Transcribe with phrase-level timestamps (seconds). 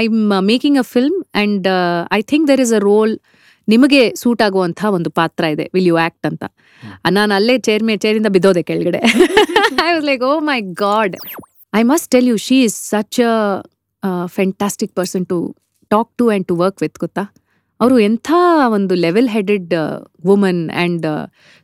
[0.00, 1.66] I am making a film and
[2.18, 3.14] I think there is a role
[3.68, 5.64] ನಿಮಗೆ suit ಆಗುವಂಥ ಒಂದು ಪಾತ್ರ ಇದೆ.
[5.74, 6.44] ವಿಲ್ ಯು ಆಕ್ಟ್ ಅಂತ.
[7.16, 9.00] ನಾನು ಅಲ್ಲೇ ಚೇರ್ ಮೇ ಚೇರಿಂದ ಬಿದ್ದೋದೆ ಕೆಳಗಡೆ.
[9.86, 11.16] I was like oh my god
[11.80, 13.34] I must tell you she is such a
[14.36, 15.38] fantastic person to
[15.94, 17.24] talk to and to work with ಗೊತ್ತಾ?
[17.80, 18.30] ಅವರು ಎಂಥ
[18.72, 19.74] ಒಂದು level headed
[20.26, 21.06] woman and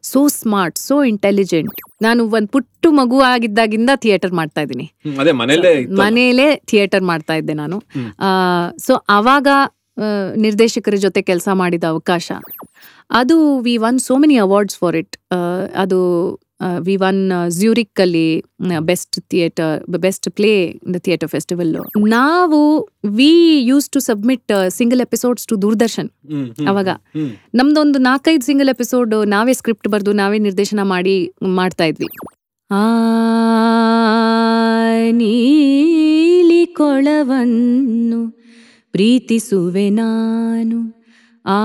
[0.03, 1.73] so smart so intelligent
[2.03, 4.87] ನಾನು ಒಂದು ಪುಟ್ಟು ಮಗು ಆಗಿದ್ದಾಗಿಂದ theatre ಮಾಡ್ತಾ ಇದ್ದೀನಿ.
[5.33, 7.79] ಮನೇಲೆ ಮನೆಯಲ್ಲೇ ಥಿಯೇಟರ್ ಮಾಡ್ತಾ ಇದ್ದೆ ನಾನು.
[8.79, 9.49] ಸೊ ಅವಾಗ
[9.99, 12.33] ಆ, ನಿರ್ದೇಶಕರ ಜೊತೆ ಕೆಲಸ ಮಾಡಿದ ಅವಕಾಶ.
[13.11, 15.17] ಅದು we won so many awards for it
[15.77, 15.99] ಅದು
[16.79, 18.43] ವಿ ಒನ್ ಜ್ಯೂರಿಕ್ ಅಲ್ಲಿ
[18.81, 20.53] best theatre best play
[20.95, 21.77] the theatre festival
[22.09, 22.61] ನಾವು
[23.11, 26.11] we used to submit single episodes to Doordarshan
[26.69, 26.89] ಅವಾಗ.
[27.55, 31.17] ನಮ್ದೊಂದು ನಾಲ್ಕೈದು ಸಿಂಗಲ್ ಎಪಿಸೋಡ್ ನಾವೇ ಸ್ಕ್ರಿಪ್ಟ್ ಬರೆದು ನಾವೇ ನಿರ್ದೇಶನ ಮಾಡಿ
[31.55, 32.09] ಮಾಡ್ತಾ ಇದ್ವಿ.
[32.71, 32.83] ಆ
[35.11, 38.21] ನೀಲಿ ಕೊಳವನ್ನು
[38.93, 40.79] ಪ್ರೀತಿಸುವೆ ನಾನು.
[41.47, 41.59] ಆ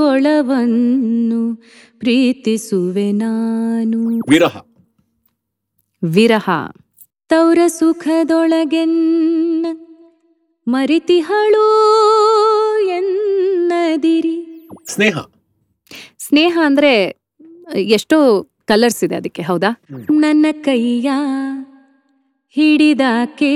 [0.00, 1.62] ಕೊಳವನ್ನು
[1.98, 4.20] ಪ್ರೀತಿಸುವೆ ನಾನು.
[4.28, 4.56] ವಿರಹ.
[6.04, 6.50] ವಿರಹ.
[7.28, 9.66] ತೌರ ಸುಖದೊಳಗೆನ್ನ
[10.68, 11.68] ಮರಿತಿಹಳು
[12.88, 14.68] ಎನ್ನದಿರಿ.
[14.86, 15.18] ಸ್ನೇಹ.
[16.18, 17.22] ಸ್ನೇಹ ಅಂದ್ರೆ
[17.76, 19.82] ಎಷ್ಟೋ ಕಲರ್ಸ್ ಇದೆ ಅದಕ್ಕೆ ಹೌದಾ?
[20.10, 21.10] ನನ್ನ ಕೈಯ
[22.48, 23.54] ಹಿಡಿದಾಕೆ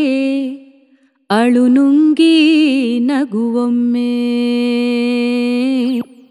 [1.30, 4.34] ಅಳು ನುಂಗಿ ನಗುವೊಮ್ಮೆ.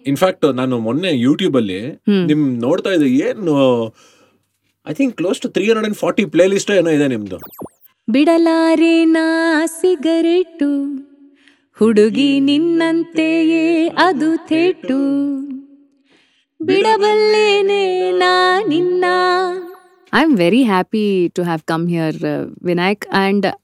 [0.07, 1.79] ಇನ್ಫ್ಯಾಕ್ಟ್ ನಾನು ಮೊನ್ನೆ ಯೂಟ್ಯೂಬಲ್ಲಿ.
[2.25, 3.55] ನಿಮ್ ನೋಡ್ತಾ ಇದ್ದೆ ಏನು?
[4.87, 7.37] I think close to three hundred and forty playlist ಏನೋ ಇದೆ ನಿಮ್ದು.
[8.09, 9.27] ಬಿಡಲಾರೆ ನಾ
[9.65, 10.69] ಸಿಗರೇಟು
[11.77, 14.99] ಹುಡುಗಿ ನಿನ್ನಂತೆಯೇ ಅದು ಥೇಟು.
[16.59, 19.05] ಬಿಡಬಲ್ಲೇನೆ ನಾ ನಿನ್ನ.
[20.13, 22.17] I am very happy to have come here
[22.63, 23.45] Vinayak and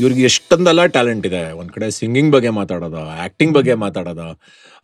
[0.00, 1.42] ಇವ್ರಿಗೆ ಎಷ್ಟೊಂದೆಲ್ಲ ಟ್ಯಾಲೆಂಟ್ ಇದೆ.
[1.60, 4.24] ಒಂದ್ ಕಡೆ ಸಿಂಗಿಂಗ್ ಬಗ್ಗೆ ಮಾತಾಡೋದ ಆಕ್ಟಿಂಗ್ ಬಗ್ಗೆ ಮಾತಾಡೋದ,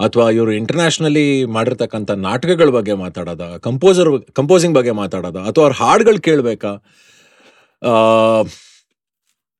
[0.07, 4.11] ಅಥವಾ ಇವರು ಇಂಟರ್ನ್ಯಾಷನಲಿ ಮಾಡಿರ್ತಕ್ಕಂಥ ನಾಟಕಗಳ ಬಗ್ಗೆ ಮಾತಾಡೋದ ಕಂಪೋಸರ್
[4.41, 6.73] ಕಂಪೋಸಿಂಗ್ ಬಗ್ಗೆ ಮಾತಾಡೋದ, ಅಥವಾ ಅವ್ರ ಹಾಡುಗಳು ಕೇಳಬೇಕಾ?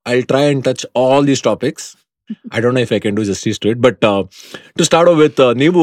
[0.07, 1.87] I try and touch all these topics
[2.57, 4.01] I don't know if I can do justice to it but
[4.79, 5.83] to start with ನೀವು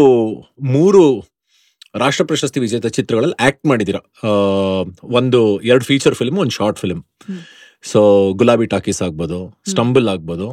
[0.76, 1.04] ಮೂರು
[2.04, 4.00] ರಾಷ್ಟ್ರ ಪ್ರಶಸ್ತಿ ವಿಜೇತ ಚಿತ್ರಗಳಲ್ಲಿ ಆಕ್ಟ್ ಮಾಡಿದ್ದೀರಾ.
[5.20, 5.42] ಒಂದು,
[5.72, 7.02] ಎರಡು ಫೀಚರ್ ಫಿಲ್ಮ್ ಒಂದು short film.
[7.84, 8.00] So
[8.40, 9.40] Gulabi Talkies ಆಗ್ಬೋದು
[9.72, 10.48] ಸ್ಟಂಬಲ್ ಆಗ್ಬೋದು.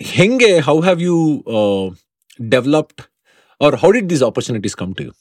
[0.00, 1.16] ಹೆಂಗೆ how have you
[2.54, 3.02] developed
[3.60, 5.12] or how did these opportunities come to you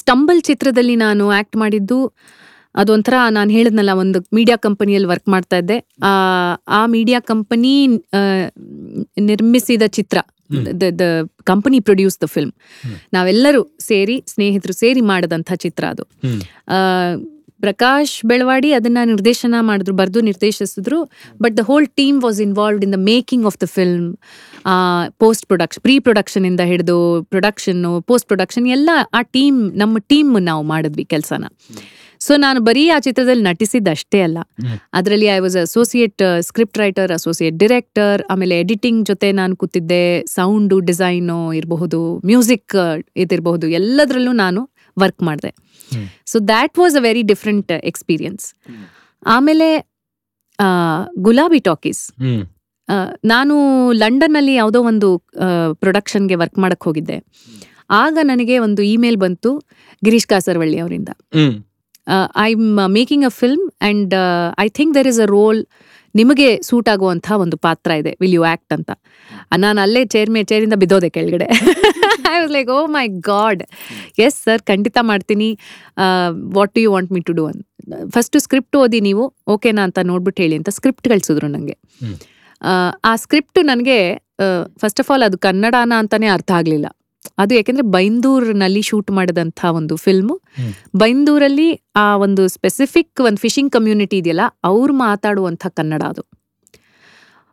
[0.00, 1.98] Stumble ಚಿತ್ರದಲ್ಲಿ ನಾನು ಆಕ್ಟ್ ಮಾಡಿದ್ದು
[2.80, 5.76] ಅದೊಂಥರ ನಾನು ಹೇಳಿದ್ನಲ್ಲ ಒಂದು ಮೀಡಿಯಾ ಕಂಪನಿಯಲ್ಲಿ ವರ್ಕ್ ಮಾಡ್ತಾ ಇದ್ದೆ.
[6.68, 7.72] ಆ ಮೀಡಿಯಾ ಕಂಪನಿ
[9.30, 10.18] ನಿರ್ಮಿಸಿದ ಚಿತ್ರ.
[10.98, 11.00] The
[11.44, 12.52] company produce the film.
[13.12, 16.04] ನಾವೆಲ್ಲರೂ ಸೇರಿ ಸ್ನೇಹಿತರು ಸೇರಿ ಮಾಡದಂಥ ಚಿತ್ರ ಅದು.
[17.60, 21.04] ಪ್ರಕಾಶ್ ಬೆಳವಾಡಿ ಅದನ್ನ ನಿರ್ದೇಶನ ಮಾಡಿದ್ರು ಬರೆದು ನಿರ್ದೇಶಿಸಿದ್ರು
[21.42, 24.16] but the whole team was involved in the making of the film
[25.18, 30.62] post production pre production ಇಂದ ಹಿಡಿದು ಪ್ರೊಡಕ್ಷನ್ನು ಪೋಸ್ಟ್ ಪ್ರೊಡಕ್ಷನ್ ಎಲ್ಲ ಆ ಟೀಮ್ ನಮ್ಮ ಟೀಮ್ ನಾವು
[30.62, 31.44] ಮಾಡಿದ್ವಿ ಕೆಲಸನ.
[32.20, 34.38] ಸೊ ನಾನು ಬರೀ ಆ ಚಿತ್ರದಲ್ಲಿ ನಟಿಸಿದ್ದಷ್ಟೇ ಅಲ್ಲ.
[34.92, 41.52] ಅದರಲ್ಲಿ I was associate script writer associate director ಆಮೇಲೆ ಎಡಿಟಿಂಗ್ ಜೊತೆ ನಾನು ಕೂತಿದ್ದೆ ಸೌಂಡು ಡಿಸೈನು
[41.52, 42.76] ಇರಬಹುದು ಮ್ಯೂಸಿಕ್
[43.16, 44.62] ಇದಿರಬಹುದು ಎಲ್ಲದರಲ್ಲೂ ನಾನು
[44.98, 45.52] ವರ್ಕ್ ಮಾಡಿದೆ.
[46.26, 48.46] So that was a very different experience
[49.26, 49.68] ಆಮೇಲೆ
[51.18, 52.02] ಗುಲಾಬಿ ಟಾಕೀಸ್
[53.24, 53.54] ನಾನು
[53.92, 55.08] ಲಂಡನ್ನಲ್ಲಿ ಯಾವುದೋ ಒಂದು
[55.72, 57.16] ಪ್ರೊಡಕ್ಷನ್ಗೆ ವರ್ಕ್ ಮಾಡಕ್ಕೆ ಹೋಗಿದ್ದೆ.
[58.02, 59.50] ಆಗ ನನಗೆ ಒಂದು ಇಮೇಲ್ ಬಂತು
[60.02, 61.10] ಗಿರೀಶ್ ಕಾಸರವಳ್ಳಿ ಅವರಿಂದ.
[62.12, 62.50] ಹ್ಮ್ I
[62.84, 64.14] am making a film and
[64.64, 65.60] I think there is a role
[66.14, 68.12] ನಿಮಗೆ ಸೂಟ್ ಆಗುವಂಥ ಒಂದು ಪಾತ್ರ ಇದೆ.
[68.22, 68.90] ವಿಲ್ ಯು ಆ್ಯಕ್ಟ್ ಅಂತ.
[69.64, 71.48] ನಾನು ಅಲ್ಲೇ ಚೇರ್ ಮೇ ಚೇರಿಂದ ಬಿದ್ದೋದೆ ಕೆಳಗಡೆ.
[72.32, 73.62] I was like oh my god
[74.26, 75.48] yes sir ಖಂಡಿತ ಮಾಡ್ತೀನಿ.
[76.58, 77.60] What do you want me to do an
[78.14, 79.24] first script ಓದಿ ನೀವು
[79.54, 81.76] ಓಕೆನಾ ಅಂತ ನೋಡ್ಬಿಟ್ಟು ಹೇಳಿ ಅಂತ ಸ್ಕ್ರಿಪ್ಟ್ ಕಳಿಸಿದ್ರು ನನಗೆ
[83.10, 83.98] ಆ ಸ್ಕ್ರಿಪ್ಟ್ ನನಗೆ
[84.82, 86.86] ಫಸ್ಟ್ ಆಫ್ ಆಲ್ ಅದು ಕನ್ನಡನ ಅಂತಾನೆ ಅರ್ಥ ಆಗಲಿಲ್ಲ.
[87.38, 90.40] ಅದು ಯಾಕೆಂದ್ರೆ ಬೈಂದೂರ್ನಲ್ಲಿ ಶೂಟ್ ಮಾಡಿದಂಥ ಒಂದು ಫಿಲ್ಮ್.
[90.96, 96.22] ಬೈಂದೂರಲ್ಲಿ ಆ ಒಂದು ಸ್ಪೆಸಿಫಿಕ್ ಒಂದು ಫಿಶಿಂಗ್ ಕಮ್ಯುನಿಟಿ ಇದೆಯಲ್ಲ ಅವ್ರು ಮಾತಾಡುವಂಥ ಕನ್ನಡ ಅದು.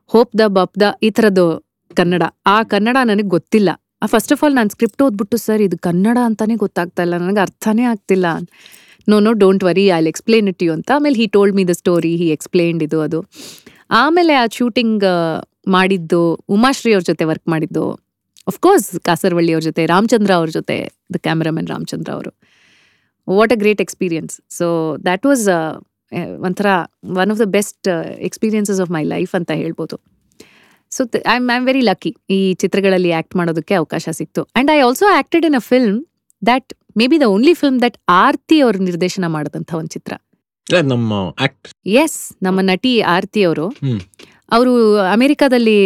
[0.08, 2.24] ಹೋಪ್ ದ ಬಪ್ ದ ಈ ಥರದ್ದು ಕನ್ನಡ.
[2.46, 3.70] ಆ ಕನ್ನಡ ನನಗೆ ಗೊತ್ತಿಲ್ಲ.
[4.06, 7.18] ಫಸ್ಟ್ ಆಫ್ ಆಲ್ ನಾನು ಸ್ಕ್ರಿಪ್ಟ್ ಓದ್ಬಿಟ್ಟು ಸರ್ ಇದು ಕನ್ನಡ ಅಂತಾನೆ ಗೊತ್ತಾಗ್ತಾ ಇಲ್ಲ.
[7.18, 8.26] ನನಗೆ ಅರ್ಥನೇ ಆಗ್ತಿಲ್ಲ.
[9.10, 12.16] No no don't worry I explain it you ಅಂತ ಆಮೇಲೆ he told me the story
[12.16, 13.26] he explained ಇದು ಅದು.
[13.90, 15.04] ಆಮೇಲೆ ಆ ಶೂಟಿಂಗ್
[15.68, 18.03] ಮಾಡಿದ್ದು ಉಮಾಶ್ರೀ ಅವ್ರ ಜೊತೆ ವರ್ಕ್ ಮಾಡಿದ್ದು.
[18.52, 20.78] ಅಫ್ಕೋರ್ಸ್ ಕಾಸರವಳ್ಳಿ ಅವ್ರ ಜೊತೆ ರಾಮಚಂದ್ರ ಅವ್ರ ಜೊತೆ
[21.16, 22.32] ದ ಕ್ಯಾಮ್ರಾಮನ್ ರಾಮಚಂದ್ರ ಅವರು.
[23.28, 24.68] What a great experience so
[25.08, 25.46] that was
[26.48, 26.68] ಒಂಥರ
[27.24, 27.88] one of the best
[28.30, 29.96] experiences of my life ಅಂತ ಹೇಳ್ಬೋದು.
[30.92, 34.42] So I am I am very lucky ಈ ಚಿತ್ರಗಳಲ್ಲಿ ಆ್ಯಕ್ಟ್ ಮಾಡೋದಕ್ಕೆ ಅವಕಾಶ ಸಿಕ್ತು.
[34.46, 35.98] And I also acted in a film
[36.50, 36.70] that
[37.02, 40.14] may be the only film that Aarti ಅವರು ನಿರ್ದೇಶನ ಮಾಡಿದಂಥ ಒಂದು ಚಿತ್ರ.
[40.92, 41.14] ನಮ್ಮ
[42.02, 43.66] ಎಸ್ ನಮ್ಮ ನಟಿ ಆರ್ತಿ ಅವರು.
[44.56, 44.72] ಅವರು
[45.16, 45.78] ಅಮೆರಿಕಾದಲ್ಲಿ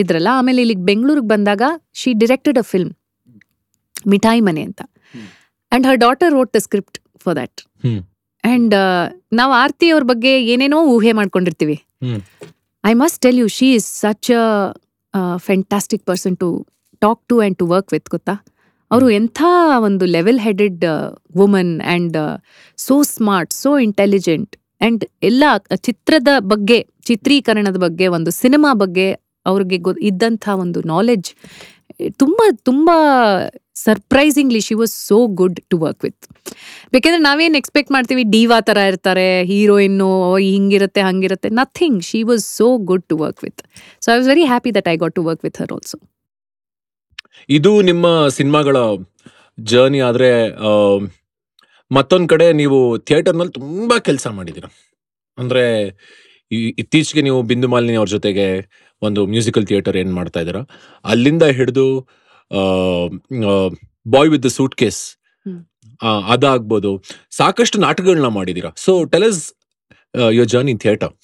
[0.00, 1.62] ಇದ್ರಲ್ಲ ಆಮೇಲೆ ಇಲ್ಲಿಗೆ ಬೆಂಗಳೂರಿಗೆ ಬಂದಾಗ
[2.00, 2.92] ಶಿ ಡಿರೆಕ್ಟೆಡ್ ಅ ಫಿಲ್ಮ್
[4.08, 4.80] ಮಿಠಾಯಿ ಮನೆ ಅಂತ.
[5.72, 8.04] And her daughter wrote the script for that and
[8.44, 8.74] and
[9.32, 11.76] ನಾವು ಆರ್ತಿ ಅವ್ರ ಬಗ್ಗೆ ಏನೇನೋ ಊಹೆ ಮಾಡ್ಕೊಂಡಿರ್ತೀವಿ.
[12.84, 14.30] I must tell you she is such
[15.14, 16.48] a fantastic person to
[17.02, 18.34] talk to and to work with ಗೊತ್ತಾ?
[18.90, 19.40] ಅವರು ಎಂಥ
[19.86, 20.84] ಒಂದು level headed
[21.36, 22.16] woman and
[22.78, 25.44] so smart so intelligent and ಎಲ್ಲ
[25.88, 26.78] ಚಿತ್ರದ ಬಗ್ಗೆ,
[27.10, 29.06] ಚಿತ್ರೀಕರಣದ ಬಗ್ಗೆ, ಒಂದು ಸಿನಿಮಾ ಬಗ್ಗೆ
[29.50, 31.30] ಅವ್ರಿಗೆ ಗೊ ಇದ್ದಂಥ ಒಂದು ನಾಲೆಡ್ಜ್
[32.22, 32.90] ತುಂಬ ತುಂಬ
[33.84, 36.24] surprisingly she was so good to work with
[36.92, 38.22] ಬೇಕಂದ್ರೆ ನಾವೇನು ಎಕ್ಸ್ಪೆಕ್ಟ್ ಮಾಡ್ತೀವಿ?
[38.34, 40.08] ಡಿವಾ ಥರ ಇರ್ತಾರೆ ಹೀರೋಯಿನ್ನು
[40.46, 43.62] ಹಿಂಗಿರುತ್ತೆ, ಹಂಗಿರುತ್ತೆ nothing she was so good to work with
[44.04, 45.98] so I was very happy that I got to work with her also
[47.48, 48.06] ಇದು ನಿಮ್ಮ
[48.38, 48.76] ಸಿನಿಮಾಗಳ
[49.58, 50.30] journey ಆದ್ರೆ
[51.90, 52.78] ಮತ್ತೊಂದ್ ಕಡೆ ನೀವು
[53.08, 54.66] ಥಿಯೇಟರ್ನಲ್ಲಿ ತುಂಬಾ ಕೆಲಸ ಮಾಡಿದೀರ
[55.38, 55.64] ಅಂದ್ರೆ
[56.82, 58.46] ಇತ್ತೀಚೆಗೆ ನೀವು ಬಿಂದು ಮಾಲಿನಿ ಅವ್ರ ಜೊತೆಗೆ
[59.02, 60.58] ಒಂದು ಮ್ಯೂಸಿಕಲ್ ಥಿಯೇಟರ್ ಏನು ಮಾಡ್ತಾ ಇದ್ದೀರ?
[61.04, 61.86] ಅಲ್ಲಿಂದ ಹಿಡಿದು
[64.14, 65.00] boy with the suitcase.
[66.34, 66.92] ಅದಾಗ್ಬೋದು.
[67.40, 68.70] ಸಾಕಷ್ಟು ನಾಟಕಗಳನ್ನ ಮಾಡಿದ್ದೀರಾ?
[68.86, 69.42] So tell us
[70.38, 71.14] your journey theatre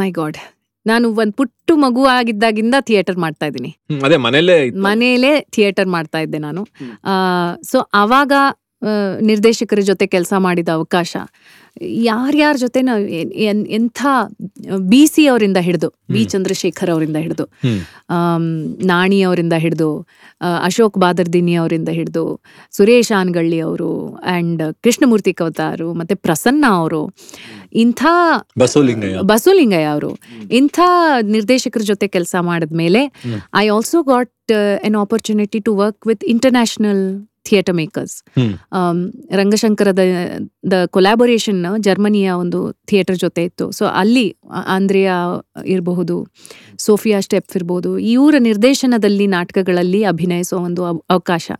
[0.00, 0.38] my god
[0.86, 3.70] ನಾನು ಒಂದ್ ಪುಟ್ಟು ಮಗು ಆಗಿದ್ದಾಗಿಂದ ಥಿಯೇಟರ್ ಮಾಡ್ತಾ ಇದ್ದೀನಿ.
[4.04, 6.64] ಅದೇ ಮನೇಲೆ ಮನೆಯಲ್ಲೇ ಥಿಯೇಟರ್ ಮಾಡ್ತಾ ಇದ್ದೆ ನಾನು.
[7.62, 8.32] ಸೊ ಅವಾಗ
[9.20, 11.16] ನಿರ್ದೇಶಕರ ಜೊತೆ ಕೆಲಸ ಮಾಡಿದ ಅವಕಾಶ.
[11.80, 13.02] ಯಾರ್ಯಾರ ಜೊತೆ ನಾವು
[13.78, 14.00] ಎಂಥ
[14.78, 17.44] ಬಿ ಸಿ ಅವರಿಂದ ಹಿಡಿದು ಬಿ ಚಂದ್ರಶೇಖರ್ ಅವರಿಂದ ಹಿಡಿದು.
[18.86, 20.06] ನಾಣಿ ಅವರಿಂದ ಹಿಡಿದು
[20.62, 22.40] ಅಶೋಕ್ ಬಾದರ್ದಿನಿ ಅವರಿಂದ ಹಿಡಿದು
[22.70, 27.12] ಸುರೇಶ್ ಆನ್ಗಳ್ಳಿ ಅವರು ಆ್ಯಂಡ್ ಕೃಷ್ಣಮೂರ್ತಿ ಕವತಾರು ಮತ್ತೆ ಪ್ರಸನ್ನ ಅವರು
[27.72, 28.04] ಇಂಥ
[28.58, 30.18] ಬಸೋಲಿಂಗಯ್ಯ ಬಸವಲಿಂಗಯ್ಯ ಅವರು
[30.50, 30.80] ಇಂಥ
[31.22, 33.12] ನಿರ್ದೇಶಕರ ಜೊತೆ ಕೆಲಸ ಮಾಡಿದ್ಮೇಲೆ.
[33.56, 34.52] I also got
[34.84, 39.12] an opportunity to work with international theatre makers hmm.
[39.32, 39.98] ರಂಗಶಂಕರದ
[40.70, 43.70] the collaboration ಜರ್ಮನಿಯ ಒಂದು ಥಿಯೇಟರ್ ಜೊತೆ ಇತ್ತು.
[43.70, 45.14] ಸೊ ಅಲ್ಲಿ ಆಂದ್ರಿಯಾ
[45.66, 46.26] ಇರಬಹುದು
[46.78, 51.50] ಸೋಫಿಯಾ ಸ್ಟೆಪ್ ಇರ್ಬೋದು ಇವರ ನಿರ್ದೇಶನದಲ್ಲಿ ನಾಟಕಗಳಲ್ಲಿ ಅಭಿನಯಿಸೋ ಒಂದು ಅವ್- ಅವಕಾಶ.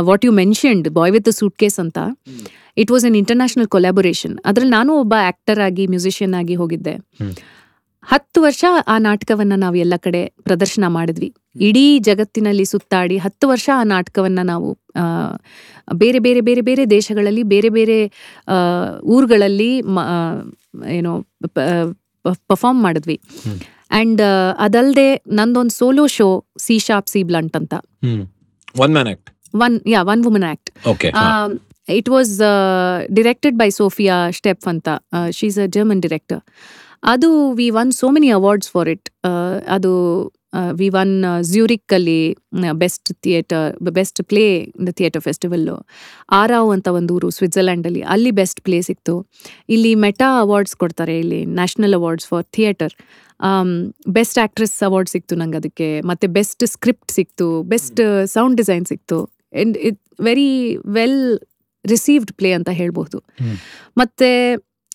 [0.00, 1.98] What you mentioned boy with suitcase ಅಂತ
[2.78, 6.96] it was an international collaboration ಅದ್ರಲ್ಲಿ ನಾನು ಒಬ್ಬ ಆಕ್ಟರ್ ಆಗಿ ಮ್ಯೂಸಿಷಿಯನ್ ಆಗಿ ಹೋಗಿದ್ದೆ.
[8.10, 11.28] ಹತ್ತು ವರ್ಷ ಆ ನಾಟಕವನ್ನ ನಾವು ಎಲ್ಲ ಕಡೆ ಪ್ರದರ್ಶನ ಮಾಡಿದ್ವಿ.
[11.60, 14.68] ಇಡೀ ಜಗತ್ತಿನಲ್ಲಿ ಸುತ್ತಾಡಿ ಹತ್ತು ವರ್ಷ ಆ ನಾಟಕವನ್ನ ನಾವು
[15.94, 17.98] ಬೇರೆ ಬೇರೆ ಬೇರೆ ಬೇರೆ ದೇಶಗಳಲ್ಲಿ ಬೇರೆ ಬೇರೆ
[19.14, 19.70] ಊರುಗಳಲ್ಲಿ
[20.90, 21.12] ಏನೋ
[22.50, 23.18] ಪರ್ಫಾರ್ಮ್ ಮಾಡಿದ್ವಿ.
[23.90, 24.22] ಅಂಡ್
[24.58, 26.28] ಅದಲ್ಲದೆ ನಂದೊಂದು solo show
[26.58, 27.74] C sharp C blunt ಅಂತ.
[29.64, 30.70] One yeah one woman act
[31.88, 32.32] it was
[33.14, 34.88] directed by Sophia Stepf ಅಂತ.
[35.30, 36.42] ಶೀಸ್ ಅ ಜರ್ಮನ್ ಡಿರೆಕ್ಟರ್
[37.02, 39.08] ಅದು we won so many awards for it
[39.68, 39.92] ಅದು
[40.72, 42.20] we won ಝ್ಯೂರಿಕ್ಕಲ್ಲಿ
[42.72, 44.44] best theatre best play
[44.86, 45.76] the theatre festival
[46.32, 49.14] Aarau ಅಂತ ಒಂದು ಊರು ಸ್ವಿಟ್ಜರ್ಲ್ಯಾಂಡಲ್ಲಿ ಅಲ್ಲಿ best play ಸಿಕ್ತು.
[49.68, 52.94] ಇಲ್ಲಿ meta awards ಕೊಡ್ತಾರೆ ಇಲ್ಲಿ national awards for theatre
[54.08, 59.18] best actress award ಸಿಕ್ತು ನಂಗೆ ಅದಕ್ಕೆ ಮತ್ತೆ ಬೆಸ್ಟ್ ಸ್ಕ್ರಿಪ್ಟ್ ಸಿಕ್ತು ಬೆಸ್ಟ್ ಸೌಂಡ್ ಡಿಸೈನ್ ಸಿಕ್ತು.
[59.52, 61.38] And it very well
[61.84, 63.18] received play ಅಂತ ಹೇಳ್ಬೋದು.
[63.96, 64.30] ಮತ್ತು ಮತ್ತೆ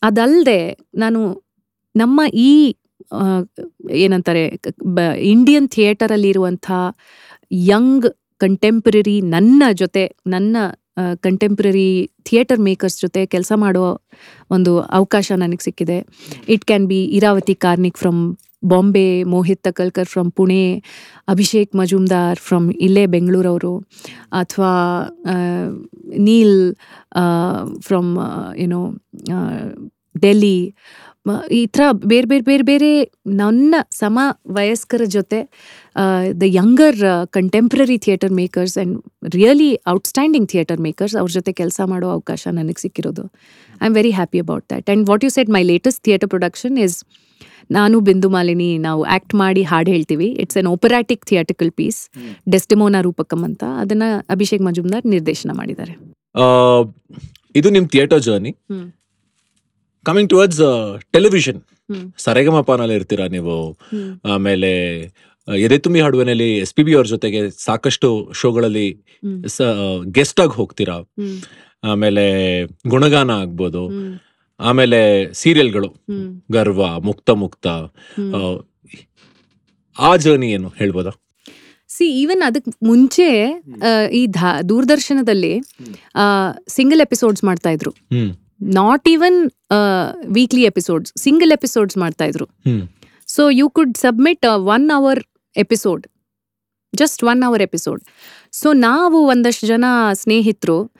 [0.04, 0.60] ಅದಲ್ಲದೆ
[0.96, 1.20] ನಾನು
[1.96, 2.52] ನಮ್ಮ ಈ
[4.04, 4.44] ಏನಂತಾರೆ
[5.34, 6.72] ಇಂಡಿಯನ್ ಥಿಯೇಟರಲ್ಲಿ ಇರುವಂಥ
[7.72, 8.08] ಯಂಗ್
[8.42, 10.58] ಕಂಟೆಂಪ್ರರಿ ನನ್ನ ಜೊತೆ, ನನ್ನ
[11.26, 11.90] ಕಂಟೆಂಪ್ರರಿ
[12.24, 13.84] ಥಿಯೇಟರ್ ಮೇಕರ್ಸ್ ಜೊತೆ ಕೆಲಸ ಮಾಡೋ
[14.50, 15.98] ಒಂದು ಅವಕಾಶ ನನಗೆ ಸಿಕ್ಕಿದೆ.
[16.54, 18.22] It can be Irawati Karnik from
[18.72, 20.64] Bombay Mohit Takalkar from Pune
[21.28, 23.74] Abhishek Majumdar from ಇಲ್ಲೇ ಬೆಂಗಳೂರವರು
[24.32, 24.74] ಅಥವಾ
[26.28, 26.58] ನೀಲ್
[27.88, 28.12] ಫ್ರಮ್
[28.58, 28.82] ಯುನೋ
[30.16, 30.58] ಡೆಲ್ಲಿ
[31.58, 32.90] ಈ ಥರ ಬೇರೆ ಬೇರೆ ಬೇರೆ ಬೇರೆ
[33.42, 34.20] ನನ್ನ ಸಮ
[34.58, 35.40] ವಯಸ್ಕರ ಜೊತೆ
[36.42, 37.00] the younger
[37.38, 38.96] contemporary theatre makers and
[39.36, 43.26] really outstanding theatre makers ಅವ್ರ ಜೊತೆ ಕೆಲಸ ಮಾಡೋ ಅವಕಾಶ ನನಗೆ ಸಿಕ್ಕಿರೋದು.
[43.82, 46.98] I am very happy about that and what you set my latest theatre production is
[47.78, 50.30] ನಾನು ಬಿಂದು ಮಾಲಿನಿ ನಾವು ಆ್ಯಕ್ಟ್ ಮಾಡಿ ಹಾಡು ಹೇಳ್ತೀವಿ.
[50.44, 52.00] It's an operatic theatrical piece
[52.56, 53.64] Desdemona ರೂಪಕಂ ಅಂತ.
[53.84, 54.04] ಅದನ್ನ
[54.36, 55.94] ಅಭಿಷೇಕ್ ಮಜುಮ್ದಾರ್ ನಿರ್ದೇಶನ ಮಾಡಿದ್ದಾರೆ.
[57.60, 58.54] ಇದು ನಿಮ್ theatre journey.
[60.06, 61.62] Coming towards television.
[62.18, 63.78] ಸರೆಗಮಪನಲ್ಲಿ ಇರ್ತೀರಾ ನೀವು?
[64.26, 64.98] ಆಮೇಲೆ
[65.58, 68.94] ಎದೆ ತುಂಬಿ ಹಾಡುವನಲ್ಲಿ ಎಸ್ ಪಿ ಬಿ ಅವ್ರ ಜೊತೆಗೆ ಸಾಕಷ್ಟು ಶೋಗಳಲ್ಲಿ.
[70.12, 71.00] ಗೆಸ್ಟ್ ಆಗಿ ಹೋಗ್ತೀರಾ?
[71.84, 73.88] ಆಮೇಲೆ ಗುಣಗಾನ ಆಗ್ಬೋದು.
[74.60, 75.88] ಆಮೇಲೆ ಸೀರಿಯಲ್ಗಳು.
[76.52, 77.68] ಗರ್ವ ಮುಕ್ತ ಮುಕ್ತ.
[80.00, 81.10] ಆ, ಜರ್ನಿ ಏನು ಹೇಳ್ಬೋದಾ?
[81.88, 83.62] ಸಿ ಈವನ್ ಅದಕ್ಕೆ ಮುಂಚೆ
[84.14, 84.28] ಈ
[84.70, 85.60] ದೂರದರ್ಶನದಲ್ಲಿ
[86.68, 87.92] ಸಿಂಗಲ್ ಎಪಿಸೋಡ್ಸ್ ಮಾಡ್ತಾ ಇದ್ರು.
[88.62, 89.52] Not even
[90.26, 92.48] weekly episodes single episodes ಮಾಡ್ತಾ ಇದ್ರು.
[93.28, 95.20] So you could submit one hour
[95.58, 96.08] episode
[96.96, 98.02] just one hour episode
[98.52, 100.92] so ನಾವು ಒಂದಷ್ಟು ಜನ ಸ್ನೇಹಿತರು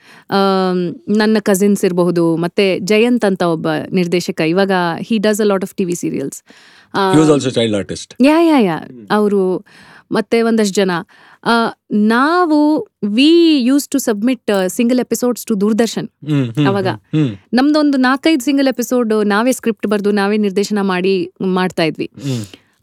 [1.08, 4.70] ನನ್ನ ಕಸಿನ್ಸ್ ಇರಬಹುದು ಮತ್ತೆ ಜಯಂತ್ ಅಂತ ಒಬ್ಬ ನಿರ್ದೇಶಕ ಇವಾಗ
[5.08, 6.42] he does a lot of TV serials
[8.24, 8.78] yeah yeah yeah
[9.10, 9.66] ಅವರು
[10.12, 10.90] ಮತ್ತೆ ಒಂದಷ್ಟು ಜನ.
[12.12, 12.58] ನಾವು
[13.16, 13.30] we
[13.68, 16.08] use to submit single episodes to Doordarshan
[16.70, 16.88] ಅವಾಗ.
[17.58, 21.14] ನಮ್ದೊಂದು ನಾಲ್ಕೈದು ಸಿಂಗಲ್ ಎಪಿಸೋಡ್ ನಾವೇ ಸ್ಕ್ರಿಪ್ಟ್ ಬರೆದು ನಾವೇ ನಿರ್ದೇಶನ ಮಾಡಿ
[21.58, 22.08] ಮಾಡ್ತಾ ಇದ್ವಿ.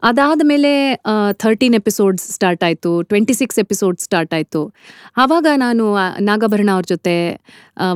[0.02, 0.70] ಅದಾದ ಮೇಲೆ
[1.44, 4.62] ಥರ್ಟೀನ್ ಎಪಿಸೋಡ್ಸ್ ಸ್ಟಾರ್ಟ್ ಆಯಿತು ಟ್ವೆಂಟಿ ಸಿಕ್ಸ್ ಎಪಿಸೋಡ್ಸ್ ಸ್ಟಾರ್ಟ್ ಆಯಿತು.
[5.22, 5.86] ಆವಾಗ ನಾನು
[6.28, 7.16] ನಾಗಾಭರಣ ಅವ್ರ ಜೊತೆ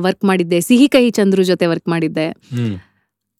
[0.05, 2.27] ವರ್ಕ್ ಮಾಡಿದ್ದೆ ಸಿಹಿ ಕಹಿ ಚಂದ್ರು ಜೊತೆ ವರ್ಕ್ ಮಾಡಿದ್ದೆ.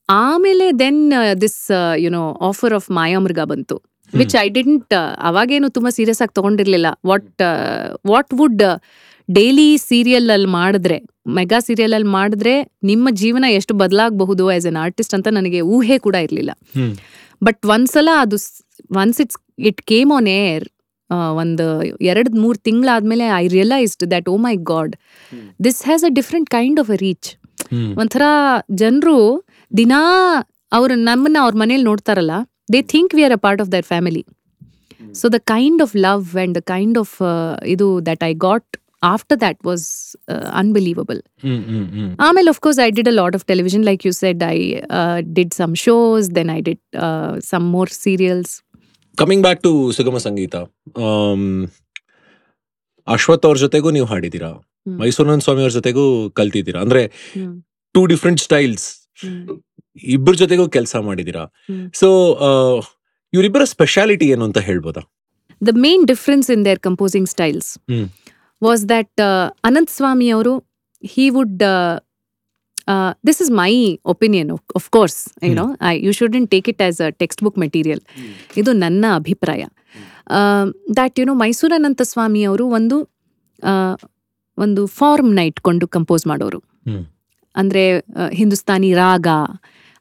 [0.10, 1.04] ಆಮೇಲೆ then
[1.42, 1.60] this
[2.06, 3.78] you know offer of Mayamruga ಬಂತು.
[4.14, 4.94] ವಿಚ್ ಐ ಡಿಂಟ್
[5.30, 6.88] ಅವಾಗೇನು ತುಂಬಾ ಸೀರಿಯಸ್ ಆಗಿ ತಗೊಂಡಿರ್ಲಿಲ್ಲ.
[7.06, 7.44] What
[8.12, 8.64] what would
[9.30, 10.98] daily serial ಅಲ್ಲಿ ಮಾಡಿದ್ರೆ
[11.38, 16.16] ಮೆಗಾ ಸೀರಿಯಲ್ ಅಲ್ಲಿ ಮಾಡಿದ್ರೆ ನಿಮ್ಮ ಜೀವನ ಎಷ್ಟು ಬದಲಾಗಬಹುದು ಆಸ್ ಎನ್ ಆರ್ಟಿಸ್ಟ್ ಅಂತ ನನಗೆ ಊಹೆ ಕೂಡ
[16.28, 16.52] ಇರಲಿಲ್ಲ.
[17.44, 18.38] ಬಟ್ ಒಂದ್ಸಲ ಅದು
[19.04, 20.66] once it's it came on air
[21.38, 21.66] ಒಂದು
[22.02, 24.94] ಎರಡು ಮೂರು ತಿಂಗಳಾದ್ಮೇಲೆ I realised that oh my god
[25.64, 27.30] this has a different kind of a reach
[27.98, 28.24] ಒಂಥರ
[28.72, 29.18] ಜನರು
[29.78, 30.02] ದಿನಾ
[30.74, 32.36] ಅವ್ರು ನಮ್ಮನ್ನ ಅವ್ರ ಮನೇಲಿ ನೋಡ್ತಾರಲ್ಲ
[32.70, 34.24] they think we are a part of their family
[35.22, 37.16] so the kind of love and the kind of
[37.76, 38.70] ಇದು that I got
[39.14, 39.86] after that was
[40.62, 41.22] unbelievable
[42.28, 44.58] ಆಮೇಲೆ of course I did a lot of television like you said I
[45.38, 46.84] did some shows then I did
[47.52, 48.54] some more serials
[49.18, 50.56] coming back to ಸುಗಮ ಸಂಗೀತ
[53.08, 54.50] ಅಶ್ವಥ್ ಅವ್ರ ಜೊತೆಗೂ ನೀವು ಹಾಡಿದ್ದೀರಾ.
[55.02, 56.04] ಮೈಸೂರಿನ ಸ್ವಾಮಿ ಅವ್ರ ಜೊತೆಗೂ
[56.40, 56.80] ಕಲ್ತಿದ್ದೀರಾ?
[56.86, 57.02] ಅಂದ್ರೆ
[57.96, 58.86] two different styles
[60.14, 61.44] ಇಬ್ಬರ ಜೊತೆಗೂ ಕೆಲಸ ಮಾಡಿದೀರಾ.
[62.00, 62.08] ಸೊ
[63.34, 65.02] ಇವರಿಬ್ಬರ ಸ್ಪೆಷಾಲಿಟಿ ಏನು ಅಂತ ಹೇಳ್ಬೋದಾ?
[65.62, 67.70] The main difference in their composing styles
[68.62, 69.22] was that
[69.70, 70.54] Anant Swamy ಅವರು
[71.14, 71.64] he would
[73.28, 73.72] this is my
[74.14, 78.02] opinion of course you know I you shouldn't take it as a text book material
[78.62, 79.64] ಇದು ನನ್ನ ಅಭಿಪ್ರಾಯ.
[80.98, 82.98] That you know Mysuru Anantha Swamy ಅವರು ಒಂದು
[84.58, 86.60] ಒಂದು ಫಾರ್ಮ್ನ ಇಟ್ಕೊಂಡು compose ಮಾಡೋರು.
[87.56, 87.84] ಅಂದರೆ
[88.40, 89.28] ಹಿಂದೂಸ್ತಾನಿ ರಾಗ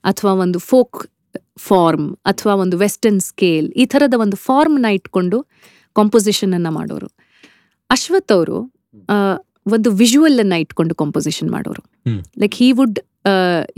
[0.04, 0.98] ಅಥವಾ ಒಂದು ಫೋಕ್
[1.66, 5.38] ಫಾರ್ಮ್ ಅಥವಾ ಒಂದು ವೆಸ್ಟರ್ನ್ ಸ್ಕೇಲ್ ಈ ಥರದ ಒಂದು ಫಾರ್ಮ್ನ ಇಟ್ಕೊಂಡು
[5.96, 7.08] ಕಾಂಪೋಸಿಷನ್ ಅನ್ನ ಮಾಡೋರು.
[7.90, 8.58] ಅಶ್ವಥ್ ಅವರು
[9.66, 11.82] ಒಂದು ವಿಜುವಲ್ ಅನ್ನ ಇಟ್ಕೊಂಡು ಕಾಂಪೋಸಿಷನ್ ಮಾಡೋರು.
[12.42, 12.98] Like he would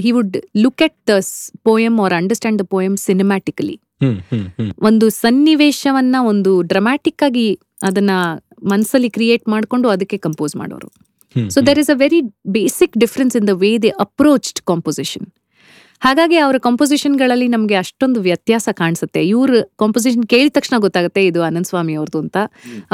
[0.05, 1.17] he would look at the
[1.69, 3.77] poem or understand the poem cinematically
[4.89, 7.47] ಒಂದು ಸನ್ನಿವೇಶವನ್ನ ಒಂದು ಡ್ರಮ್ಯಾಟಿಕ್ ಆಗಿ
[7.89, 8.11] ಅದನ್ನ
[8.73, 10.89] ಮನಸ್ಸಲ್ಲಿ ಕ್ರಿಯೇಟ್ ಮಾಡಿಕೊಂಡು ಅದಕ್ಕೆ ಕಂಪೋಸ್ ಮಾಡೋರು.
[11.37, 12.21] So there is a very
[12.57, 15.27] basic difference in the way they approached composition
[16.03, 19.21] ಹಾಗಾಗಿ ಅವರ ಕಾಂಪೋಸಿಷನ್ಗಳಲ್ಲಿ ನಮಗೆ ಅಷ್ಟೊಂದು ವ್ಯತ್ಯಾಸ ಕಾಣಿಸುತ್ತೆ.
[19.33, 19.51] ಇವ್ರ
[19.85, 22.37] ಕಂಪೋಸಿಷನ್ ಕೇಳಿದ ತಕ್ಷಣ ಗೊತ್ತಾಗುತ್ತೆ ಇದು ಅನಂತ ಸ್ವಾಮಿ ಅವ್ರದ್ದು ಅಂತ.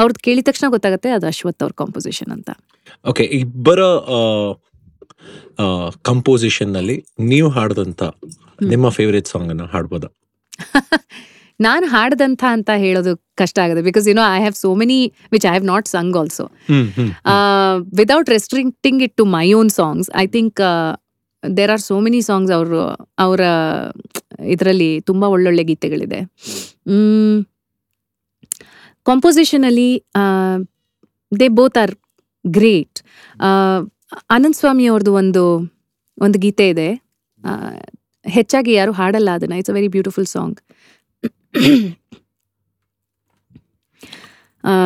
[0.00, 2.50] ಅವ್ರದ್ದು ಕೇಳಿದ ತಕ್ಷಣ ಗೊತ್ತಾಗುತ್ತೆ ಅದು ಅಶ್ವಥ್ ಅವ್ರ ಕಂಪೋಸಿಷನ್ ಅಂತ.
[3.04, 3.80] ಓಕೆ ಇಬ್ಬರ
[6.10, 6.96] ಕಂಪೋಸಿಷನ್ನಲ್ಲಿ
[7.32, 8.02] ನೀವು ಹಾಡದಂತ
[8.72, 10.08] ನಿಮ್ಮ ಫೇವ್ರೇಟ್ ಸಾಂಗ್ ಅನ್ನ ಹಾಡ್ಬೋದಾ?
[11.60, 14.96] ನಾನು ಹಾಡದಂಥ ಅಂತ ಹೇಳೋದು ಕಷ್ಟ ಆಗುತ್ತೆ because you know I have so many
[15.32, 16.44] which I have not sung also
[18.00, 20.60] without restricting it to my own songs I think
[21.42, 22.80] there are so many songs ಅವರು
[23.18, 23.40] ಅವರ
[24.54, 26.20] ಇದರಲ್ಲಿ ತುಂಬ ಒಳ್ಳೊಳ್ಳೆ ಗೀತೆಗಳಿದೆ.
[29.06, 29.90] ಕಾಂಪೋಸಿಷನಲ್ಲಿ
[31.40, 31.94] they both are
[32.44, 32.98] great
[34.36, 35.44] Anand Swamy ಅವ್ರದ್ದು ಒಂದು
[36.18, 36.88] ಒಂದು ಗೀತೆ ಇದೆ.
[38.26, 39.54] ಹೆಚ್ಚಾಗಿ ಯಾರು ಹಾಡಲ್ಲ ಅದನ್ನ.
[39.60, 40.58] It's a very beautiful song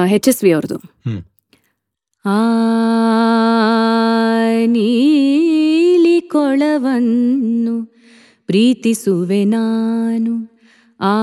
[0.07, 0.79] H S V ಅವ್ರದ್ದು
[4.67, 7.87] ನೀಲಿ ಕೊಳವನ್ನು
[8.47, 10.61] ಪ್ರೀತಿಸುವೆ ನಾನು.
[11.01, 11.15] ಆ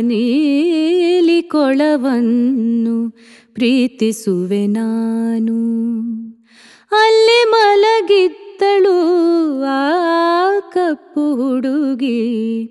[0.00, 3.10] ನೀಲಿ ಕೊಳವನ್ನು
[3.54, 5.56] ಪ್ರೀತಿಸುವೆ ನಾನು.
[6.92, 8.98] ಅಲ್ಲಿ ಮಲಗಿದ್ದಳು
[9.62, 9.90] ಆ
[10.58, 12.64] ಕಪ್ಪು ಹುಡುಗಿ.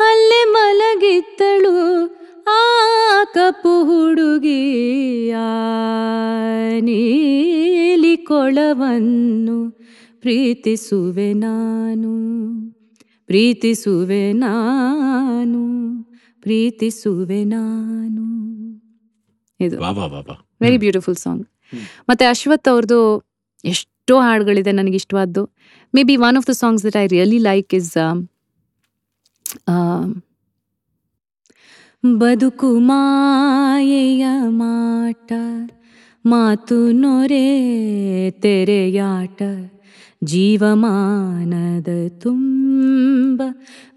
[0.00, 2.06] ಅಲ್ಲಿ ಮಲಗಿದ್ದಳು
[2.46, 9.70] ಆ ಕಪ್ಪು ಹುಡುಗಿಯ ಆ ನೀಲಿ ಕೊಳವನ್ನು
[10.20, 12.12] ಪ್ರೀತಿಸುವೆ ನಾನು
[13.26, 15.62] ಪ್ರೀತಿಸುವೆ ನಾನು
[16.42, 18.22] ಪ್ರೀತಿಸುವೆ ನಾನು.
[19.60, 19.80] ಇದು
[20.60, 21.46] ವೆರಿ ಬ್ಯೂಟಿಫುಲ್ ಸಾಂಗ್.
[22.08, 23.22] ಮತ್ತೆ ಅಶ್ವಥ್ ಅವ್ರದ್ದು
[23.64, 25.50] ಎಷ್ಟೋ ಹಾಡುಗಳಿದೆ ನನಗೆ ಇಷ್ಟವಾದ್ದು.
[26.02, 27.92] Maybe one of the songs that I really like is
[32.06, 35.32] ಬದುಕು ಮಾಯೆಯ ಮಾಟ,
[36.26, 39.42] ಮಾತು ನೊರೆ ತೆರೆಯಾಟ,
[40.24, 43.42] ಜೀವಮಾನದ ತುಂಬ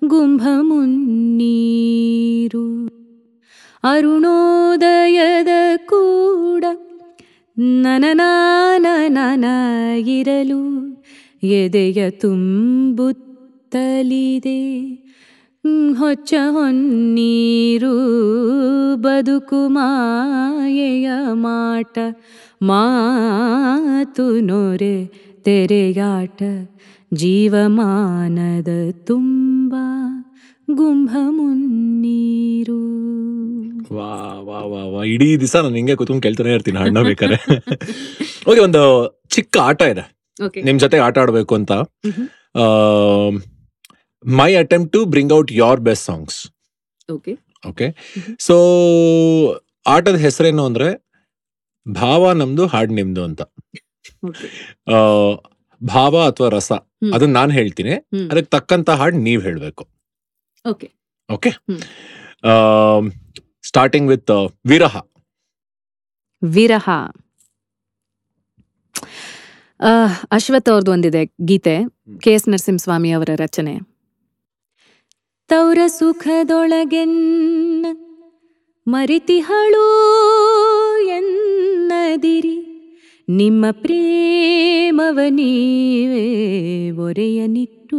[0.05, 2.89] ಗುಂಭ ಮುನ್ನೀರು.
[3.83, 5.47] ಅರುಣೋದಯದ
[5.85, 6.65] ಕೂಡ
[7.59, 8.21] ನನ
[9.97, 11.03] ಇರಲು
[11.43, 15.04] ಎದೆಯ ತುಂಬುತ್ತಲಿದೆ.
[15.93, 17.93] ಹೊಚ್ಚ ಹೊನ್ನೀರು
[18.95, 21.98] ಬದುಕು ಮಾಯೆಯ ಮಾಟ
[22.62, 25.05] ಮಾತು ನೊರೆ
[25.43, 26.41] ತೆರೆಯಾಟ
[27.13, 29.75] ಜೀವಮಾನದ ತುಂಬ
[30.72, 32.79] ಗುಂಭ ಮುನ್ನೀರು.
[33.95, 35.03] ವಾ ವಾ ವಾ ವಾ.
[35.03, 37.38] ಇಡೀ ದಿವಸ ನಾನು ಹಿಂಗೆ ಕೂತ್ಕೊಂಡು ಕೇಳ್ತಾನೆ ಇರ್ತೀನಿ ಅಣ್ಣ ಬೇಕಾದ್ರೆ.
[38.50, 38.81] ಓಕೆ ಒಂದು
[39.29, 40.15] ಚಿಕ್ಕ ಆಟ ಇದೆ.
[40.45, 40.62] ಓಕೆ.
[40.62, 41.72] ನಿಮ್ ಜೊತೆ ಆಟ ಆಡ್ಬೇಕು ಅಂತ.
[44.25, 46.51] My attempt to bring out your best songs
[47.12, 47.96] okay okay
[48.39, 48.55] so
[49.88, 51.05] ಆಟದ ಹೆಸರೇನು ಅಂದ್ರೆ
[51.94, 53.41] ಭಾವ ನಮ್ದು ಹಾಡ್ ನಿಮ್ದು ಅಂತ.
[55.84, 56.72] ಭಾವ ಅಥವಾ ರಸ
[57.13, 57.91] ಅದನ್ನ ನಾನು ಹೇಳ್ತೀನಿ.
[57.91, 59.88] ಅದಕ್ಕೆ ತಕ್ಕಂತ ಹಾಡ್ ನೀವ್ ಹೇಳ್ಬೇಕು.
[61.29, 61.50] ಓಕೆ.
[63.63, 64.98] ಸ್ಟಾರ್ಟಿಂಗ್ ವಿತ್ ವಿರಹ.
[66.44, 66.89] ವಿರಹ.
[70.32, 71.77] ಅಶ್ವಥ್ ಅವ್ರದ್ದು ಒಂದಿದೆ ಗೀತೆ
[72.22, 73.94] ಕೆ ಎಸ್ ನರಸಿಂಹಸ್ವಾಮಿ ಅವರ ರಚನೆ.
[75.47, 77.85] ತೌರ ಸುಖದೊಳಗೆನ್ನ
[78.88, 79.86] ಮರಿತಿಹಳೂ
[81.08, 82.71] ಎನ್ನದಿರಿ.
[83.29, 87.97] ನಿಮ್ಮ ಪ್ರೇಮವ ನೀವೇ ಒರೆಯನಿಟ್ಟು.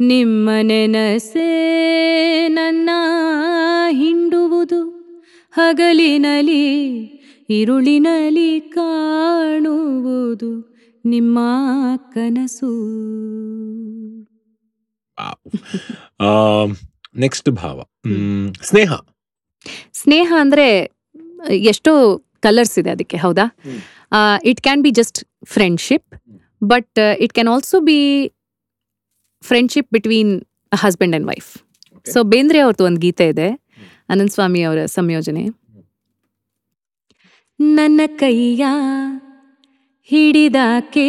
[0.00, 2.90] ನಿಮ್ಮ ನೆನಸೆ ನನ್ನ
[3.90, 4.96] ಹಿಂಡುವುದು.
[5.52, 6.86] ಹಗಲಿನಲಿ
[7.50, 10.76] ಇರುಳಿನಲಿ ಕಾಣುವುದು.
[11.04, 11.38] ನಿಮ್ಮ
[12.12, 12.96] ಕನಸು.
[17.16, 17.78] ನೆಕ್ಸ್ಟ್ ಭಾವ.
[18.62, 18.92] ಸ್ನೇಹ.
[19.92, 20.66] ಸ್ನೇಹ ಅಂದ್ರೆ
[21.70, 21.92] ಎಷ್ಟೋ
[22.40, 23.46] ಕಲರ್ಸ್ ಇದೆ ಅದಕ್ಕೆ ಹೌದಾ?
[24.44, 26.08] It can be just friendship
[26.64, 27.98] but it can also be
[29.42, 30.34] friendship between
[30.74, 31.50] husband and wife.
[32.12, 33.48] So Bendre ಅವ್ರದ್ದು ಒಂದು ಗೀತೆ ಇದೆ
[34.08, 35.44] ಅನಂತ್ ಸ್ವಾಮಿ ಅವರ ಸಂಯೋಜನೆ.
[37.60, 38.64] ನನ್ನ ಕೈಯ
[40.08, 41.06] ಹಿಡಿದಾಕೆ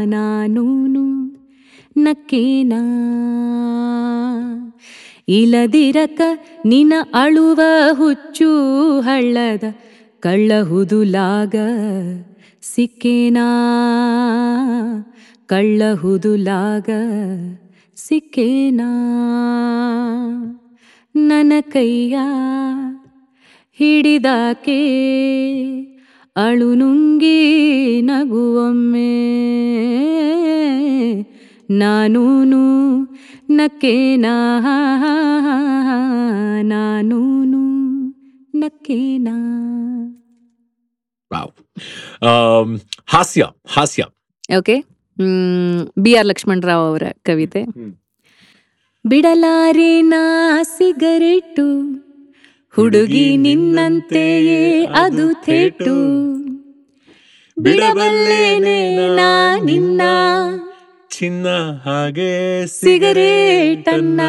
[0.06, 1.36] ನಾನೂನು
[1.97, 2.82] ನಕ್ಕೇನಾ?
[5.30, 6.21] ಇಲದಿರಕ
[6.65, 8.60] ನಿನ ಅಳುವ ಹುಚ್ಚು
[8.99, 9.63] ಹಳ್ಳದ
[10.19, 11.56] ಕಳ್ಳಹುದುಲಾಗ
[12.62, 13.45] ಸಿಕ್ಕೇನಾ?
[15.45, 16.89] ಕಳ್ಳಹುದುಲಾಗ
[17.97, 18.89] ಸಿಕ್ಕೇನಾ
[21.15, 22.17] ನನ್ನ ಕೈಯ
[23.73, 24.81] ಹಿಡಿದಾಕೆ
[26.36, 29.38] ಅಳು ನುಂಗಿ ನಗುವೊಮ್ಮೆ.
[31.69, 32.95] ನಾನೂನು
[33.49, 34.60] ನಕ್ಕೇನಾ?
[36.62, 37.63] ನಾನೂನು
[38.57, 39.36] ನಕ್ಕೇನಾ?
[41.33, 42.79] ವಾವ್.
[43.07, 44.03] ಹಾಸ್ಯ ಹಾಸ್ಯ.
[44.60, 44.96] ಓಕೆ.
[45.99, 47.63] ಬಿ ಆರ್ ಲಕ್ಷ್ಮಣರಾವ್ ಅವರ ಕವಿತೆ.
[49.08, 51.65] ಬಿಡಲಾರೆ ನಾ ಸಿಗರೇಟು
[52.75, 55.95] ಹುಡುಗಿ ನಿನ್ನಂತೆಯೇ ಅದು ಥೇಟು.
[57.60, 60.01] ಬಿಡಬಲ್ಲೇನೆ ನಾ ನಿನ್ನ
[61.10, 61.47] ಚಿನ್ನ
[61.84, 64.21] ಹಾಗೆ ಸಿಗರೇಟನ್ನ.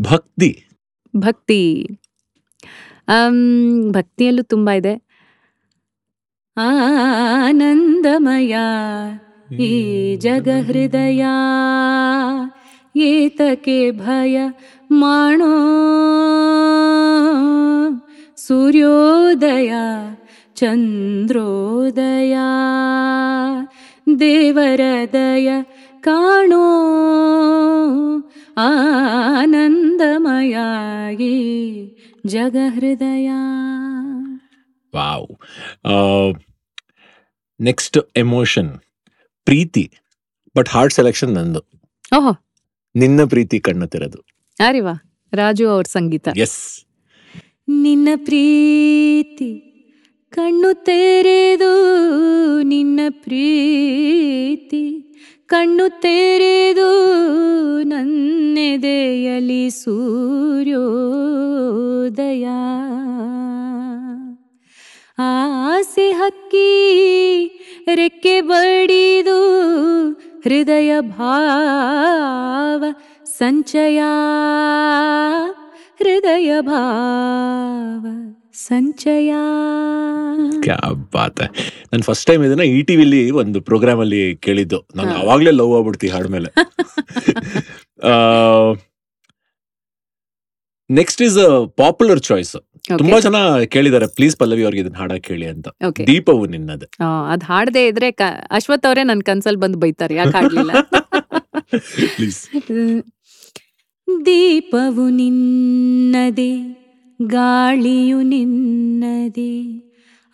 [0.00, 0.64] ಭಕ್ತಿ.
[1.16, 1.86] ಭಕ್ತಿ.
[3.90, 5.08] ಭಕ್ತಿಯಲ್ಲೂ ತುಂಬಾ ಇದೆ.
[6.56, 8.56] ಆನಂದಮಯ
[9.58, 11.24] ಈ ಜಗ ಹೃದಯ
[12.96, 14.40] ಏತಕ್ಕೆ ಭಯ
[14.90, 15.54] ಮಾಡೋ
[18.36, 19.72] ಸೂರ್ಯೋದಯ,
[20.54, 22.36] ಚಂದ್ರೋದಯ,
[24.20, 24.80] ದೇವರ
[25.12, 25.50] ದಯ
[26.00, 26.64] ಕಾಣೋ?
[28.56, 29.58] ಆನಂದಮಯಾಗಿ
[32.28, 33.30] ಜಗಹೃದಯ.
[34.96, 35.26] ವಾವ್.
[37.60, 38.78] ನೆಕ್ಸ್ಟ್ ಎಮೋಷನ್
[39.44, 39.92] ಪ್ರೀತಿ
[40.56, 41.60] ಬಟ್ ಹಾರ್ಟ್ ಸೆಲೆಕ್ಷನ್ ನಂದು.
[42.18, 42.36] ಓಹೋ.
[42.96, 44.18] ನಿನ್ನ ಪ್ರೀತಿ ಕಣ್ಣು ತೆರೆದು.
[44.58, 46.28] ಅರಿವಾ ರಾಜು ಅವ್ರ ಸಂಗೀತ.
[46.36, 46.84] ಎಸ್
[47.68, 49.64] ನಿನ್ನ ಪ್ರೀತಿ
[50.30, 55.07] ಕಣ್ಣು ತೆರೆದು ನಿನ್ನ ಪ್ರೀತಿ
[55.48, 56.90] ಕಣ್ಣು ತೆರೆದು
[57.82, 62.48] ನನ್ನೆದೆಯಲಿ ಸೂರ್ಯೋದಯ.
[65.18, 66.68] ಆಸೆ ಹಕ್ಕಿ
[67.94, 69.68] ರೆಕ್ಕೆ ಬಡಿದು
[70.44, 72.84] ಹೃದಯ ಭಾವ
[73.24, 74.02] ಸಂಚಯ.
[75.98, 78.06] ಹೃದಯ ಭಾವ
[78.54, 79.32] ಸಂಚಯ.
[81.12, 81.42] ಬಾತ್.
[81.92, 84.80] ನಾನು ಫಸ್ಟ್ ಟೈಮ್ ಇದನ್ನ ಇ ಟಿವಿಲಿ ಒಂದು ಪ್ರೋಗ್ರಾಮ್ ಅಲ್ಲಿ ಕೇಳಿದ್ದು.
[84.96, 85.12] ನಾನು.
[85.14, 86.50] ಅವಾಗ್ಲೇ ಲವ್ ಆಗ್ಬಿಡ್ತಿ ಹಾಡ್ಮೇಲೆ
[90.90, 91.38] ನೆಕ್ಸ್ಟ್ ಇಸ್
[91.76, 92.56] ಪಾಪ್ಯುಲರ್ ಚಾಯ್ಸ್
[92.98, 95.68] ತುಂಬಾ ಜನ ಕೇಳಿದ್ದಾರೆ ಪ್ಲೀಸ್ ಪಲ್ಲವಿ ಅವ್ರಿಗೆ ಇದನ್ನ ಹಾಡಕ್ ಕೇಳಿ ಅಂತ.
[96.06, 96.86] ದೀಪವು ನಿನ್ನದು.
[97.32, 98.10] ಅದ್ ಹಾಡದೆ ಇದ್ರೆ
[98.50, 100.72] ಅಶ್ವಥ್ ಅವರೇ ನನ್ ಕನ್ಸಲ್ ಬಂದು ಬೈತಾರೆ ಯಾಕೆ ಹಾಡ್ಲಿಲ್ಲ?
[104.08, 106.52] ದೀಪವು ನಿನ್ನದೆ
[107.26, 109.52] ಗಾಳಿಯು ನಿನ್ನದೆ.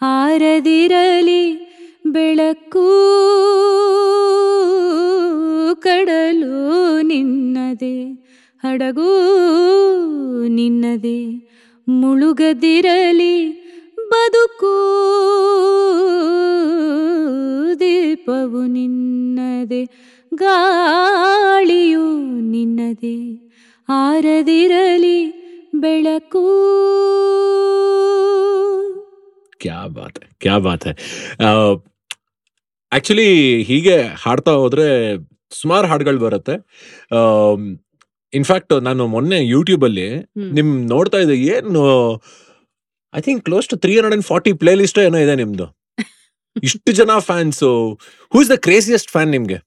[0.06, 1.42] ಆರದಿರಲಿ
[2.06, 2.86] ಬೆಳಕು
[5.82, 6.58] ಕಡಲು
[7.02, 7.96] ನಿನ್ನದೆ
[8.64, 9.10] ಹಡಗು
[10.50, 11.18] ನಿನ್ನದೆ
[11.86, 13.34] ಮುಳುಗದಿರಲಿ
[14.10, 14.74] ಬದುಕು
[17.80, 19.82] ದೀಪವು ನಿನ್ನದೆ
[20.32, 22.06] ಗಾಳಿಯು
[22.52, 23.16] ನಿನ್ನದೆ
[23.88, 25.18] ಆರದಿರಲಿ
[25.76, 26.44] ಬೆಳಕು
[29.64, 30.88] ಕ್ಯಾ ಬಾತ್ ಕ್ಯಾ ಬಾತ್
[32.92, 33.30] ಆಕ್ಚುಲಿ
[33.70, 34.86] ಹೀಗೆ ಹಾಡ್ತಾ ಹೋದ್ರೆ
[35.60, 36.54] ಸುಮಾರು ಹಾಡುಗಳು ಬರುತ್ತೆ.
[38.32, 40.06] ಇನ್ಫ್ಯಾಕ್ಟ್ ನಾನು ಮೊನ್ನೆ ಯೂಟ್ಯೂಬ್ ಅಲ್ಲಿ.
[40.56, 41.82] ನಿಮ್ ನೋಡ್ತಾ ಇದ್ದೆ ಏನು
[43.14, 45.66] I think close to three hundred and forty playlist ಏನೋ ಇದೆ ನಿಮ್ದು.
[46.68, 47.62] ಇಷ್ಟು ಜನ fans
[48.32, 49.58] who is the craziest fan ನಿಮ್ಗೆ?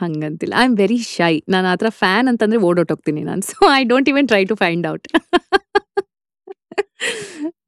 [0.00, 0.54] ಹಂಗಂತಿಲ್ಲ.
[0.62, 3.42] ಐ ಆಮ್ ವೆರಿ ಶೈ ನಾನು ಆ ಥರ ಫ್ಯಾನ್ ಅಂತಂದ್ರೆ ಓಡೋಟೋಗ್ತೀನಿ ನಾನು.
[3.50, 5.08] So I don't even try to find out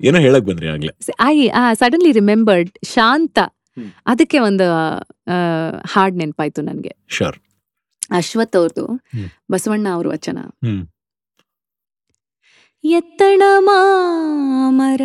[0.04, 0.92] ಏನೋ ಹೇಳಕ್ ಬಂದ್ರಿ ಆಗ್ಲೇ.
[1.20, 3.38] I suddenly remembered Shanta.
[4.06, 4.66] ಅದಕ್ಕೆ ಒಂದು
[5.86, 6.92] ಹಾಡ್ ನೆನಪಾಯ್ತು ನನಗೆ.
[7.08, 7.38] ಶೋರ್
[8.10, 8.84] ಅಶ್ವಥ್ ಅವ್ರದ್ದು
[9.50, 10.38] ಬಸವಣ್ಣ ಅವ್ರ ವಚನ.
[12.84, 15.02] ಎತ್ತಣ ಮಾಮರ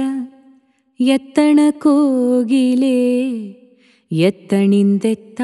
[0.99, 2.97] ಎತ್ತಣ ಕೋಗಿಲೆ
[4.11, 5.41] ಎತ್ತಣಿಂದೆತ್ತ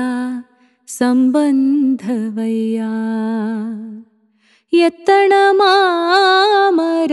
[0.87, 2.81] ಸಂಬಂಧವಯ್ಯ.
[4.73, 7.11] ಎತ್ತಣ ಮಾಮರ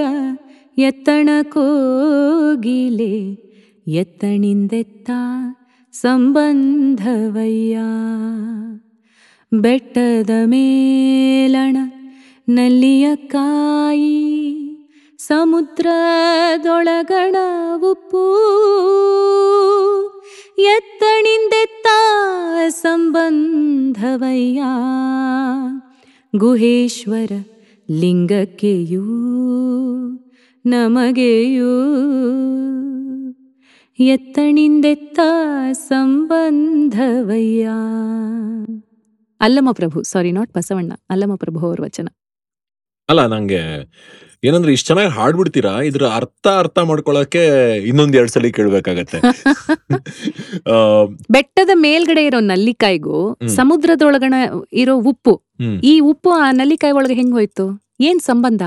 [0.78, 3.42] ಎತ್ತಣ ಕೋಗಿಲೆ
[3.88, 5.11] ಎತ್ತಣಿಂದೆತ್ತ
[5.92, 7.78] ಸಂಬಂಧವಯ್ಯ.
[9.61, 11.76] ಬೆಟ್ಟದ ಮೇಲಣ
[12.48, 14.18] ನಲ್ಲಿಯ ಕಾಯಿ
[15.18, 17.37] ಸಮುದ್ರದೊಳಗಣ
[17.90, 18.24] ಉಪ್ಪು.
[20.58, 21.87] ಎತ್ತಣಿಂದೆತ್ತ
[22.68, 24.62] ಸಂಬಂಧವಯ್ಯ.
[26.37, 27.32] ಗುಹೇಶ್ವರ
[27.90, 29.02] ಲಿಂಗಕ್ಕೆಯೂ
[30.66, 31.72] ನಮಗೆಯೂ
[33.98, 35.20] ಎತ್ತಣಿಂದೆತ್ತ
[35.72, 37.68] ಸಂಬಂಧವಯ್ಯ.
[39.40, 42.09] ಅಲ್ಲಮ ಪ್ರಭು ಸಾರಿ ನಾಟ್ ಬಸವಣ್ಣ ಅಲ್ಲಮ ಪ್ರಭು ಅವ್ರ ವಚನ.
[43.09, 43.88] ಅಲ್ಲ ನಂಗೆ
[44.44, 45.83] ಏನಂದ್ರೆ ಇಷ್ಟ ಚೆನ್ನಾಗಿ ಹಾಡ್ಬಿಡ್ತೀರಾ?
[45.83, 49.22] ಇದ್ರ ಅರ್ಥ ಅರ್ಥ ಮಾಡ್ಕೊಳಕ್ಕೆ ಇನ್ನೊಂದ್ ಎರಡ್ ಸಲ ಕೇಳ್ಬೇಕಾಗತ್ತೆ.
[51.31, 53.37] ಬೆಟ್ಟದ ಮೇಲ್ಗಡೆ ಇರೋ ನಲ್ಲಿಕಾಯಿಗೂ.
[53.46, 54.35] ಸಮುದ್ರದೊಳಗಣ
[54.72, 55.42] ಇರೋ ಉಪ್ಪು
[55.83, 57.94] ಈ ಉಪ್ಪು ಆ ನಲ್ಲಿಕಾಯಿ ಒಳಗೆ ಹೆಂಗ್ ಹೋಯ್ತು?
[58.01, 58.62] ಏನ್ ಸಂಬಂಧ?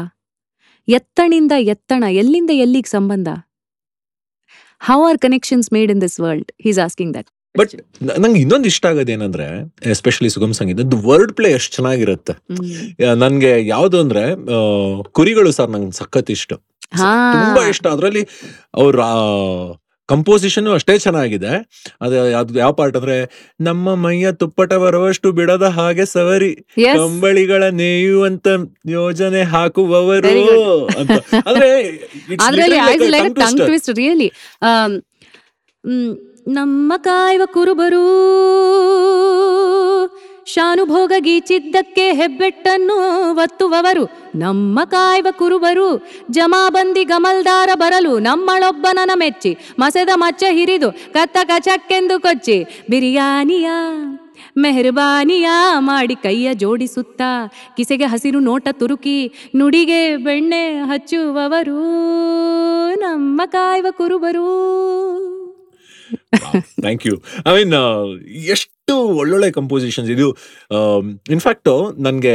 [0.87, 3.27] ಎತ್ತಣಿಂದ ಎತ್ತಣ ಎಲ್ಲಿಂದ ಎಲ್ಲಿಗೆ ಸಂಬಂಧ?
[4.79, 7.73] How are connections made in this world he's asking that but
[8.19, 9.45] ನಂಗೆ ಇನ್ನೊಂದು ಇಷ್ಟ ಆಗೋದು ಏನಂದ್ರೆ
[9.85, 12.33] ಎಸ್ಪೆಷಲಿ ಸುಗಮ್ ಸಂಗೀತ ವರ್ಡ್ ಪ್ಲೇ ಎಷ್ಟು ಚೆನ್ನಾಗಿರುತ್ತೆ.
[13.15, 14.23] ನನಗೆ ಯಾವ್ದು ಅಂದ್ರೆ
[15.11, 16.53] ಕುರಿಗಳು ಸರ್ ನಂಗೆ ಸಖತ್ ಇಷ್ಟ.
[17.33, 17.87] ತುಂಬಾ ಇಷ್ಟ.
[17.87, 18.27] ಅದ್ರಲ್ಲಿ
[18.73, 18.99] ಅವ್ರ
[20.09, 21.51] ಕಂಪೋಸಿಷನ್ ಅಷ್ಟೇ ಚೆನ್ನಾಗಿದೆ
[22.01, 23.15] ಅದು ಅದು ಯಾವ ಪಾರ್ಟ್ ಅಂದ್ರೆ
[23.61, 26.95] ನಮ್ಮ ಮೈಯ ತುಪ್ಪಟ ಬರುವಷ್ಟು ಬಿಡದ ಹಾಗೆ ಸವರಿ Yes.
[26.97, 28.47] ಕಂಬಳಿಗಳ ನೇಯುವಂತ
[28.91, 30.45] ಯೋಜನೆ ಹಾಕುವವರು Very
[30.99, 31.69] ಅಂತ ಅಂದ್ರೆ
[32.27, 33.67] it's ಅದ್ರಲ್ಲಿ literally like a tongue tongue twister.
[33.67, 34.29] Twist really
[36.53, 38.03] ನಮ್ಮ ಕಾಯುವ ಕುರುಬರು
[40.45, 42.97] ಶಾನುಭೋಗ ಗೀಚಿದ್ದಕ್ಕೆ ಹೆಬ್ಬೆಟ್ಟನ್ನು
[43.35, 44.05] ಒತ್ತುವವರು.
[44.35, 49.57] ನಮ್ಮ ಕಾಯ್ವ ಕುರುಬರು, ಜಮಾಬಂದಿ ಗಮಲ್ದಾರ ಬರಲು ನಮ್ಮಳೊಬ್ಬನನ ಮೆಚ್ಚಿ.
[49.79, 52.63] ಮಸೆದ ಮಚ್ಚ ಹಿರಿದು ಕತ್ತ ಕಚಕ್ಕೆಂದು ಕೊಚ್ಚಿ.
[52.89, 53.69] ಬಿರಿಯಾನಿಯ,
[54.57, 57.21] ಮೆಹರ್ಬಾನಿಯ ಮಾಡಿ ಕೈಯ ಜೋಡಿಸುತ್ತ.
[57.77, 61.79] ಕಿಸೆಗೆ ಹಸಿರು ನೋಟ ತುರುಕಿ, ನುಡಿಗೆ ಬೆಣ್ಣೆ ಹಚ್ಚುವವರು.
[62.95, 64.47] ನಮ್ಮ ಕಾಯ್ವ ಕುರುಬರು.
[66.79, 67.15] ಥ್ಯಾಂಕ್ ಯು
[67.47, 67.73] ಐ ಮೀನ್
[68.51, 70.37] ಎಷ್ಟು ಎಷ್ಟು ಒಳ್ಳೊಳ್ಳೆ ಕಂಪೋಸಿಷನ್ಸ್ ಇದು
[71.29, 72.33] ಇನ್ಫ್ಯಾಕ್ಟ್ ನನಗೆ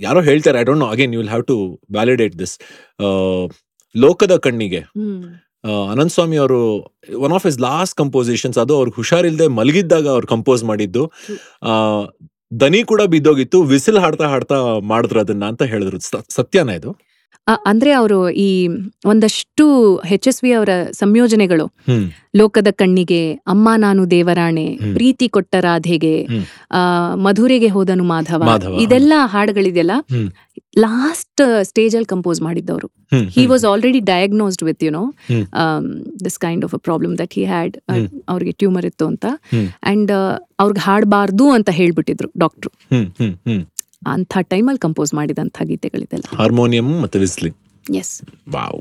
[0.00, 2.58] ಯಾರೋ ಹೇಳ್ತಾರೆ I don't know again you will have to validate this
[3.96, 4.78] ಲೋಕದ ಕಣ್ಣಿಗೆ.
[5.92, 6.78] ಅನಂತ ಸ್ವಾಮಿ ಅವರು
[7.18, 11.12] one of his last compositions ಅದು ಅವ್ರಿಗೆ ಹುಷಾರಿಲ್ಲದೆ ಮಲಗಿದ್ದಾಗ ಅವ್ರು ಕಂಪೋಸ್ ಮಾಡಿದ್ದು.
[11.62, 12.02] ಆ,
[12.60, 15.98] ದನಿ ಕೂಡ ಬಿದ್ದೋಗಿತ್ತು ವಿಸಿಲ್ ಹಾಡ್ತಾ ಹಾಡ್ತಾ ಮಾಡಿದ್ರು ಅದನ್ನ ಅಂತ ಹೇಳಿದ್ರು.
[16.34, 17.11] ಸತ್ಯನ ಇದು.
[17.66, 18.68] ಅಂದ್ರೆ ಅವರು ಈ
[19.06, 19.64] ಒಂದಷ್ಟು
[20.10, 21.66] ಎಚ್ ಎಸ್ ವಿ ಅವರ ಸಂಯೋಜನೆಗಳು.
[22.36, 24.66] ಲೋಕದ ಕಣ್ಣಿಗೆ ಅಮ್ಮ ನಾನು ದೇವರಾಣೆ.
[24.92, 26.26] ಪ್ರೀತಿ ಕೊಟ್ಟ ರಾಧೆಗೆ.
[26.70, 28.42] ಆ ಮಧುರೆಗೆ ಹೋದನು ಮಾಧವ.
[28.80, 29.90] ಇದೆಲ್ಲ ಹಾಡುಗಳಿದೆಯಲ್ಲ
[30.78, 32.88] ಲಾಸ್ಟ್ ಸ್ಟೇಜ್ ಅಲ್ಲಿ compose ಮಾಡಿದ್ದವರು.
[33.28, 35.04] He was already diagnosed with you know.
[36.24, 37.76] This kind of a problem that he had
[38.28, 39.26] ಅವ್ರಿಗೆ ಟ್ಯೂಮರ್ ಇತ್ತು ಅಂತ.
[39.82, 40.12] ಅಂಡ್
[40.60, 42.70] ಅವ್ರಿಗೆ ಹಾಡಬಾರ್ದು ಅಂತ ಹೇಳ್ಬಿಟ್ಟಿದ್ರು ಡಾಕ್ಟ್ರು.
[44.06, 46.36] ಅಂಥ ಟೈಮಲ್ಲಿ ಕಂಪೋಸ್ ಮಾಡಿದಂಥ ಗೀತೆಗಳಿದೆಲ್ಲ.
[46.36, 47.58] ಹಾರ್ಮೋನಿಯಂ ಮತ್ತು whistling
[47.96, 48.80] yes wow.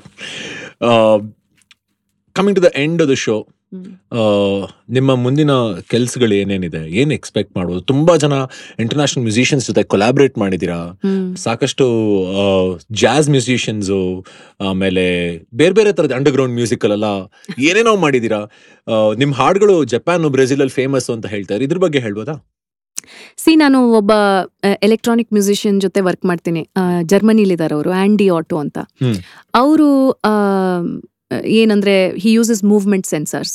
[2.34, 3.48] Coming to the end of the show
[4.90, 8.34] ನಿಮ್ಮ ಮುಂದಿನ ಕೆಲಸಗಳು ಏನೇನಿದೆ ಏನ್ ಎಕ್ಸ್ಪೆಕ್ಟ್ ಮಾಡ್ಬೋದು ತುಂಬಾ ಜನ
[8.80, 11.00] ಇಂಟರ್ನ್ಯಾಷನಲ್ ಮ್ಯೂಸಿಷಿಯನ್ಸ್ ಜೊತೆ ಕೊಲಾಬ್ರೇಟ್ ಮಾಡಿದೀರಾ
[11.36, 11.86] ಸಾಕಷ್ಟು
[12.92, 14.26] ಜಾಸ್ ಮ್ಯೂಸಿಷಿಯನ್ಸು
[14.62, 17.06] ಆಮೇಲೆ ಬೇರೆ ಬೇರೆ ತರದ ಅಂಡರ್ಗ್ರೌಂಡ್ ಮ್ಯೂಸಿಕಲ್ ಎಲ್ಲ
[17.60, 18.38] ಏನೇನೋ ಮಾಡಿದೀರಾ
[18.88, 21.64] ನಿಮ್ಮ ನಿಮ್ ಹಾಡುಗಳು ಜಪಾನ್ ಬ್ರೆಜಿಲ್ ಅಲ್ಲಿ ಫೇಮಸ್ ಅಂತ ಹೇಳ್ತಾರೆ.
[21.64, 22.51] ಇದ್ರ ಬಗ್ಗೆ ಹೇಳ್ಬೋದಾ?
[23.38, 24.12] ಸಿ ನಾನು ಒಬ್ಬ
[24.82, 26.70] ಎಲೆಕ್ಟ್ರಾನಿಕ್ ಮ್ಯೂಸಿಷಿಯನ್ ಜೊತೆ ವರ್ಕ್ ಮಾಡ್ತೀನಿ
[27.04, 28.78] ಜರ್ಮನಿಲಿದ್ದಾರೆ ಅವರು ಆಂಡಿ ಆಟೋ ಅಂತ.
[29.54, 29.90] ಅವರು
[31.60, 33.54] ಏನಂದ್ರೆ ಹಿ ಯೂಸಸ್ ಮೂವ್ಮೆಂಟ್ ಸೆನ್ಸರ್ಸ್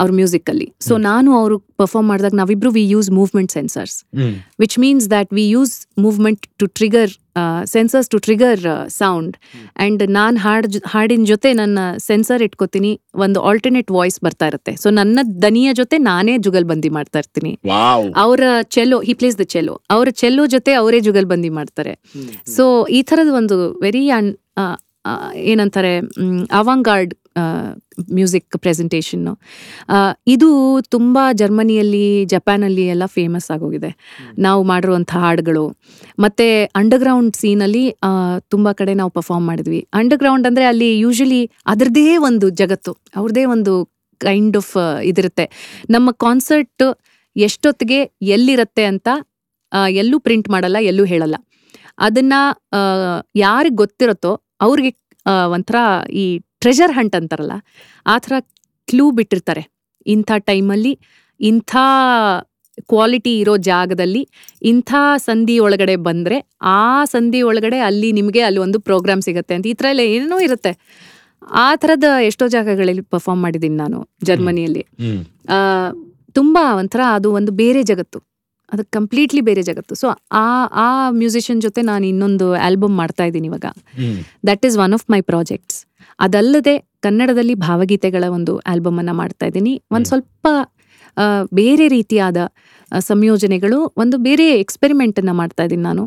[0.00, 3.96] ಅವ್ರ ಮ್ಯೂಸಿಕ್ ಅಲ್ಲಿ ಸೊ ನಾನು ಅವರು ಪರ್ಫಾರ್ಮ್ ಮಾಡಿದಾಗ ನಾವಿಬ್ರು we use movement sensors
[4.60, 7.12] which means that we use movement to trigger
[7.64, 9.34] sensors to trigger sound
[9.84, 11.78] and ನಾನು ಹಾಡ್ ಹಾಡಿನ ಜೊತೆ ನನ್ನ
[12.08, 14.72] ಸೆನ್ಸರ್ ಇಟ್ಕೋತೀನಿ ಒಂದು ಆಲ್ಟರ್ನೇಟ್ ವಾಯ್ಸ್ ಬರ್ತಾ ಇರುತ್ತೆ.
[14.82, 17.52] ಸೊ ನನ್ನ ದನಿಯ ಜೊತೆ ನಾನೇ ಜುಗಲ್ಬಂದಿ ಮಾಡ್ತಾ ಇರ್ತೀನಿ.
[18.24, 18.40] ಅವರ
[18.76, 21.94] ಚೆಲ್ಲೋ ಹಿ ಪ್ಲೇಸ್ ದ ಚೆಲ್ಲೋ ಅವರ ಚೆಲ್ಲೋ ಜೊತೆ ಅವರೇ ಜುಗಲ್ಬಂದಿ ಮಾಡ್ತಾರೆ.
[22.56, 24.04] ಸೊ ಈ ಥರದ ಒಂದು ವೆರಿ
[25.50, 25.94] ಏನಂತಾರೆ
[26.60, 27.14] ಅವಂಗಾರ್ಡ್
[28.16, 29.32] ಮ್ಯೂಸಿಕ್ ಪ್ರೆಸೆಂಟೇಷನ್ನು
[30.34, 30.48] ಇದು
[30.94, 33.90] ತುಂಬ ಜರ್ಮನಿಯಲ್ಲಿ ಜಪಾನಲ್ಲಿ ಎಲ್ಲ ಫೇಮಸ್ ಆಗೋಗಿದೆ.
[34.46, 35.64] ನಾವು ಮಾಡಿರುವಂಥ ಹಾಡುಗಳು.
[36.24, 36.46] ಮತ್ತು
[36.80, 37.84] ಅಂಡರ್ಗ್ರೌಂಡ್ ಸೀನಲ್ಲಿ
[38.54, 39.80] ತುಂಬ ಕಡೆ ನಾವು ಪರ್ಫಾರ್ಮ್ ಮಾಡಿದ್ವಿ.
[40.00, 41.42] ಅಂಡರ್ಗ್ರೌಂಡ್ ಅಂದರೆ ಅಲ್ಲಿ ಯೂಶಲಿ
[41.74, 43.74] ಅದರದ್ದೇ ಒಂದು ಜಗತ್ತು ಅವ್ರದ್ದೇ ಒಂದು
[44.20, 44.74] ಕೈಂಡ್ ಆಫ್
[45.10, 45.46] ಇದಿರುತ್ತೆ.
[45.96, 46.84] ನಮ್ಮ ಕಾನ್ಸರ್ಟ್
[47.36, 48.00] ಎಷ್ಟೊತ್ತಿಗೆ
[48.36, 49.08] ಎಲ್ಲಿರುತ್ತೆ ಅಂತ
[50.02, 51.36] ಎಲ್ಲೂ ಪ್ರಿಂಟ್ ಮಾಡಲ್ಲ ಎಲ್ಲೂ ಹೇಳಲ್ಲ.
[52.06, 52.40] ಅದನ್ನು
[53.46, 54.32] ಯಾರಿಗೆ ಗೊತ್ತಿರುತ್ತೋ
[54.64, 54.90] ಅವ್ರಿಗೆ
[55.54, 55.76] ಒಂಥರ
[56.22, 56.24] ಈ
[56.62, 57.54] ಟ್ರೆಷರ್ ಹಂಟ್ ಅಂತಾರಲ್ಲ
[58.12, 58.34] ಆ ಥರ
[58.88, 59.62] ಕ್ಲೂ ಬಿಟ್ಟಿರ್ತಾರೆ.
[60.14, 60.92] ಇಂಥ ಟೈಮಲ್ಲಿ
[61.40, 61.72] ಇಂಥ
[62.90, 64.22] ಕ್ವಾಲಿಟಿ ಇರೋ ಜಾಗದಲ್ಲಿ
[64.70, 64.94] ಇಂಥ
[65.26, 66.38] ಸಂಧಿ ಒಳಗಡೆ ಬಂದರೆ
[66.78, 70.72] ಆ ಸಂಧಿ ಒಳಗಡೆ ಅಲ್ಲಿ ನಿಮಗೆ ಅಲ್ಲಿ ಒಂದು ಪ್ರೋಗ್ರಾಮ್ ಸಿಗುತ್ತೆ ಅಂತ ಈ ಥರ ಎಲ್ಲ ಏನೇನೋ ಇರುತ್ತೆ.
[71.64, 74.82] ಆ ಥರದ ಎಷ್ಟೋ ಜಾಗಗಳಲ್ಲಿ ಪರ್ಫಾರ್ಮ್ ಮಾಡಿದ್ದೀನಿ ನಾನು ಜರ್ಮನಿಯಲ್ಲಿ.
[76.38, 78.18] ತುಂಬಾ ಒಂಥರ ಅದು ಒಂದು ಬೇರೆ ಜಗತ್ತು.
[78.72, 79.94] ಅದು ಕಂಪ್ಲೀಟ್ಲಿ ಬೇರೆ ಜಗತ್ತು.
[80.02, 80.06] ಸೊ
[80.44, 80.46] ಆ
[80.84, 80.88] ಆ
[81.20, 83.66] ಮ್ಯೂಸಿಷಿಯನ್ ಜೊತೆ ನಾನು ಇನ್ನೊಂದು ಆಲ್ಬಮ್ ಮಾಡ್ತಾ ಇದ್ದೀನಿ ಇವಾಗ.
[84.48, 85.78] That is one of my projects
[86.26, 86.74] ಅದಲ್ಲದೆ
[87.06, 89.74] ಕನ್ನಡದಲ್ಲಿ ಭಾವಗೀತೆಗಳ ಒಂದು ಆಲ್ಬಮ್ ಅನ್ನು ಮಾಡ್ತಾ ಇದ್ದೀನಿ.
[89.96, 90.46] ಒಂದು ಸ್ವಲ್ಪ
[91.58, 92.38] ಬೇರೆ ರೀತಿಯಾದ
[93.10, 96.02] ಸಂಯೋಜನೆಗಳು ಒಂದು ಬೇರೆ ಎಕ್ಸ್ಪೆರಿಮೆಂಟ್ ಅನ್ನ ಮಾಡ್ತಾ ಇದ್ದೀನಿ ನಾನು.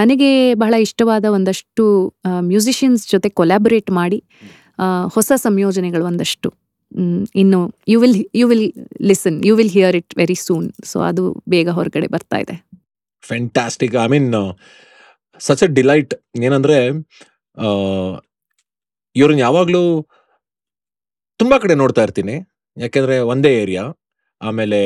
[0.00, 0.30] ನನಗೆ
[0.62, 1.84] ಬಹಳ ಇಷ್ಟವಾದ ಒಂದಷ್ಟು
[2.50, 4.18] ಮ್ಯೂಸಿಷಿಯನ್ಸ್ ಜೊತೆ ಕೊಲ್ಯಾಬರೇಟ್ ಮಾಡಿ
[5.16, 6.50] ಹೊಸ ಸಂಯೋಜನೆಗಳು ಒಂದಷ್ಟು.
[7.42, 7.60] ಇನ್ನು
[7.92, 8.66] you will you will
[9.10, 11.24] listen you will hear it very soon so ಅದು
[11.54, 12.56] ಬೇಗ ಹೊರಗಡೆ ಬರ್ತಾ ಇದೆ.
[13.24, 14.28] Fantastic I mean
[15.40, 16.12] such a delight
[16.48, 16.78] ಏನಂದ್ರೆ
[19.16, 19.82] ಇವ್ರನ್ನ ಯಾವಾಗಲೂ
[21.40, 22.36] ತುಂಬ ಕಡೆ ನೋಡ್ತಾ ಇರ್ತೀನಿ.
[22.76, 23.84] ಯಾಕೆಂದ್ರೆ ಒಂದೇ ಏರಿಯಾ
[24.40, 24.80] ಆಮೇಲೆ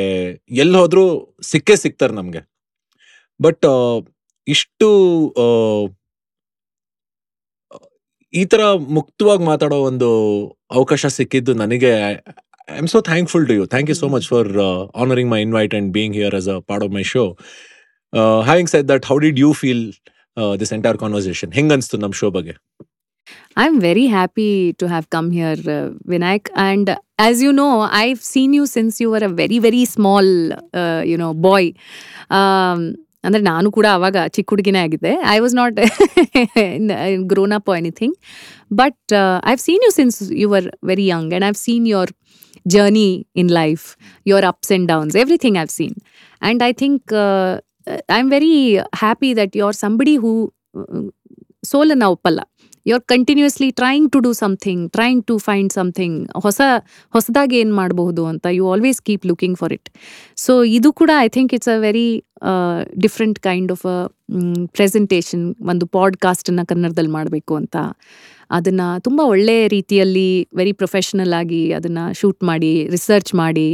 [0.63, 1.05] ಎಲ್ಲಿ ಹೋದ್ರೂ
[1.51, 2.43] ಸಿಕ್ಕೇ ಸಿಗ್ತಾರೆ ನಮಗೆ.
[3.41, 3.67] ಬಟ್
[4.47, 4.89] ಇಷ್ಟು
[8.35, 8.63] ಈ ಥರ
[8.97, 10.09] ಮುಕ್ತವಾಗಿ ಮಾತಾಡೋ ಒಂದು
[10.79, 11.93] ಅವಕಾಶ ಸಿಕ್ಕಿದ್ದು ನನಗೆ
[12.69, 14.51] I am so thankful to you thank you so much for
[15.05, 17.25] honouring my invite and being here as a part of my show
[18.49, 19.85] having said that how did you feel
[20.63, 22.57] this entire conversation ಹೆಂಗ್ ಅನ್ಸ್ತು ನಮ್ಮ show ಬಗ್ಗೆ
[23.57, 26.49] I'm very happy to have come here, uh, Vinayak.
[26.65, 26.87] And
[27.27, 30.27] as you know, I've seen you since you were a very, very small,
[30.75, 31.63] uh, you know, boy.
[32.31, 32.81] Um,
[33.27, 35.13] ಅಂದ್ರೆ ನಾನು ಕೂಡ ಅವಾಗ ಚಿಕ್ಕ ಹುಡುಗಿನೇ ಆಗಿದ್ದೆ.
[35.35, 35.79] I was not
[37.33, 38.17] grown up anything
[38.81, 39.15] but
[39.53, 42.13] I've seen you since you are very young and I've seen your
[42.75, 43.09] journey
[43.43, 43.85] in life
[44.31, 45.97] your ups and downs everything I've seen
[46.43, 47.15] and I think
[48.17, 48.55] I am very
[49.03, 50.33] happy that you are somebody who
[51.71, 52.41] ಸೋಲನ್ನು ಒಪ್ಪಲ್ಲ.
[52.87, 56.61] You are continuously trying to do something trying to find something ಹೊಸ,
[57.11, 59.91] ಹೊಸದಾಗಿ ಏನು ಮಾಡಬಹುದು ಅಂತ you always keep looking for it
[60.37, 62.09] so ಇದು ಕೂಡ I think it's a very
[63.01, 63.99] different kind of a
[64.73, 67.77] presentation ಒಂದು ಪಾಡ್ಕಾಸ್ಟನ್ನು ಕನ್ನಡದಲ್ಲಿ ಮಾಡಬೇಕು ಅಂತ.
[68.51, 73.69] ಅದನ್ನು ತುಂಬ ಒಳ್ಳೆಯ ರೀತಿಯಲ್ಲಿ ವೆರಿ ಪ್ರೊಫೆಷನಲ್ ಆಗಿ ಅದನ್ನು ಶೂಟ್ ಮಾಡಿ ರಿಸರ್ಚ್ ಮಾಡಿ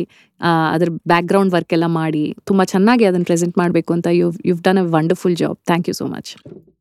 [0.73, 4.87] ಅದ್ರ ಬ್ಯಾಕ್ಗ್ರೌಂಡ್ ವರ್ಕ್ ಎಲ್ಲ ಮಾಡಿ, ತುಂಬ ಚೆನ್ನಾಗಿ ಅದನ್ನು ಪ್ರೆಸೆಂಟ್ ಮಾಡಬೇಕು ಅಂತ you you've done a
[4.97, 6.31] wonderful job thank you so much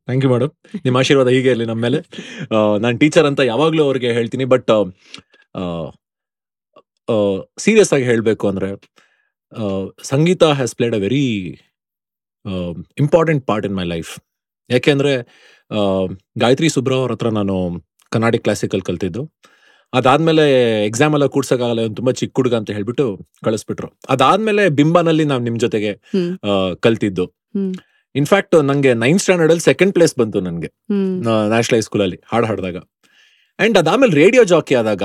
[0.08, 0.52] thank you madam
[0.84, 1.98] ನಿಮ್ಮ ಆಶೀರ್ವಾದ ಹೀಗೆ ಇರಲಿ ನಮ್ಮ ಮೇಲೆ.
[2.84, 4.70] ನಾನು ಟೀಚರ್ ಅಂತ ಯಾವಾಗಲೂ ಅವ್ರಿಗೆ ಹೇಳ್ತೀನಿ ಬಟ್
[7.64, 8.70] ಸೀರಿಯಸ್ ಆಗಿ ಹೇಳಬೇಕು ಅಂದ್ರೆ
[10.12, 11.24] sangeetha has played a very
[13.02, 14.12] important part in my life
[14.70, 15.12] ಯಾಕೆಂದ್ರೆ
[16.42, 17.54] ಗಾಯತ್ರಿ ಸುಬ್ರಾವ್ ಅವ್ರ ಹತ್ರ ನಾನು
[18.12, 19.22] ಕರ್ನಾಟಕ ಕ್ಲಾಸಿಕಲ್ ಕಲ್ತಿದ್ದು.
[19.92, 20.44] ಅದಾದ್ಮೇಲೆ
[20.88, 23.04] ಎಕ್ಸಾಮ್ ಎಲ್ಲ ಕೂಡ್ಸೋಕ್ಕಾಗಲ್ಲ ತುಂಬ ತುಂಬಾ ಚಿಕ್ಕ ಹುಡುಗ ಅಂತ ಹೇಳ್ಬಿಟ್ಟು
[23.44, 23.88] ಕಳಿಸ್ಬಿಟ್ರು.
[24.14, 25.92] ಅದಾದ್ಮೇಲೆ ಬಿಂಬನಲ್ಲಿ ನಾವು ನಿಮ್ಮ ಜೊತೆಗೆ
[26.86, 27.24] ಕಲ್ತಿದ್ದು.
[28.14, 30.70] ಇನ್ಫ್ಯಾಕ್ಟ್ ನಂಗೆ ನೈನ್ ಸ್ಟ್ಯಾಂಡರ್ಡ್ ಅಲ್ಲಿ ಸೆಕೆಂಡ್ ಪ್ಲೇಸ್ ಬಂತು ನನಗೆ
[31.50, 32.76] ನ್ಯಾಷನಲ್ ಹೈಸ್ಕೂಲ್ ಅಲ್ಲಿ ಹಾಡು ಹಾಡಿದಾಗ.
[33.58, 35.02] ಅಂಡ್ ಅದಾದ್ಮೇಲೆ ರೇಡಿಯೋ ಜಾಕಿ ಆದಾಗ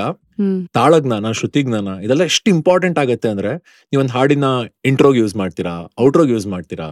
[0.72, 3.52] ತಾಳಜ್ಞಾನ ಶ್ರುತಿಜ್ಞಾನ ಇದೆಲ್ಲ ಎಷ್ಟು ಇಂಪಾರ್ಟೆಂಟ್ ಆಗುತ್ತೆ ಅಂದ್ರೆ
[3.92, 4.44] ನೀವೊಂದು ಹಾಡಿನ
[4.84, 6.86] ಇಂಟ್ರೋಗ್ ಯೂಸ್ ಮಾಡ್ತೀರಾ ಔಟ್ರೋಗ್ ಯೂಸ್ ಮಾಡ್ತೀರಾ.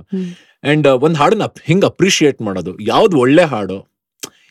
[0.64, 3.78] ಅಂಡ್ ಒಂದ್ ಹಾಡನ್ನ ಹಿಂಗ್ ಅಪ್ರಿಶಿಯೇಟ್ ಮಾಡೋದು ಯಾವ್ದು ಒಳ್ಳೆ ಹಾಡು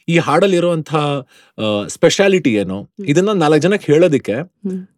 [0.07, 1.27] ಈ ಹಾಡಲ್ಲಿರುವಂತಹ
[1.87, 4.35] ಸ್ಪೆಷಾಲಿಟಿ ಏನು ಇದನ್ನ ನಾಲ್ಕು ಜನಕ್ಕೆ ಹೇಳೋದಿಕ್ಕೆ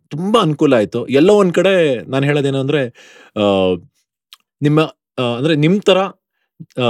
[0.10, 1.08] ತುಂಬಾ ಅನುಕೂಲ ಆಯ್ತು.
[1.08, 1.74] ಎಲ್ಲೋ ಒಂದ್ ಕಡೆ
[2.10, 2.82] ನಾನು ಹೇಳೋದೇನು ಅಂದ್ರೆ
[4.62, 4.82] ನಿಮ್ಮ
[5.38, 5.98] ಅಂದ್ರೆ ನಿಮ್ ತರ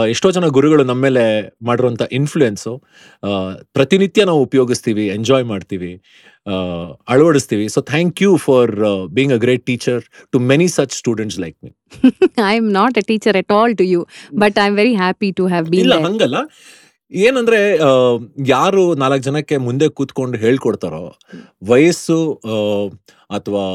[0.10, 1.24] ಎಷ್ಟೋ ಜನ ಗುರುಗಳು ನಮ್ಮ ಮೇಲೆ
[1.66, 2.74] ಮಾಡಿರುವಂತ ಇನ್ಫ್ಲೂಯೆನ್ಸು
[3.78, 5.92] ಪ್ರತಿನಿತ್ಯ ನಾವು ಉಪಯೋಗಿಸ್ತೀವಿ ಎಂಜಾಯ್ ಮಾಡ್ತೀವಿ
[7.08, 7.66] ಅಳವಡಿಸ್ತೀವಿ.
[7.68, 8.72] So thank you for
[9.18, 10.02] being a great teacher
[10.34, 11.72] to many such students like me
[12.52, 14.02] I am not a teacher at all to you
[14.40, 16.38] but I am very happy to have been ಇಲ್ಲ ಹಂಗಲ್ಲ.
[17.12, 17.60] ಏನಂದ್ರೆ
[18.48, 21.02] ಯಾರು ನಾಲ್ಕು ಜನಕ್ಕೆ ಮುಂದೆ ಕೂತ್ಕೊಂಡು ಹೇಳ್ಕೊಡ್ತಾರೋ
[21.72, 22.20] ವಯಸ್ಸು
[23.38, 23.66] ಅಥವಾ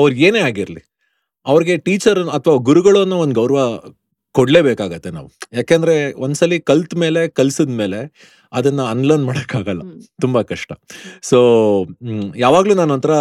[0.00, 0.82] ಅವ್ರಿಗೆ ಏನೇ ಆಗಿರಲಿ
[1.46, 3.60] ಅವ್ರಿಗೆ ಟೀಚರ್ ಅಥವಾ ಗುರುಗಳು ಅನ್ನೋ ಒಂದು ಗೌರವ
[4.36, 5.28] ಕೊಡ್ಲೇಬೇಕಾಗತ್ತೆ ನಾವು.
[5.52, 8.00] ಯಾಕೆಂದ್ರೆ ಒಂದ್ಸಲಿ ಕಲ್ತ ಮೇಲೆ ಕಲ್ಸಿದ ಮೇಲೆ
[8.52, 9.82] ಅದನ್ನ ಅನ್ಲರ್ನ್ ಮಾಡೋಕ್ಕಾಗಲ್ಲ.
[10.20, 10.70] ತುಂಬಾ ಕಷ್ಟ.
[11.22, 11.38] ಸೊ
[12.36, 13.14] ಯಾವಾಗ್ಲೂ ನಾನು ಒಂಥರ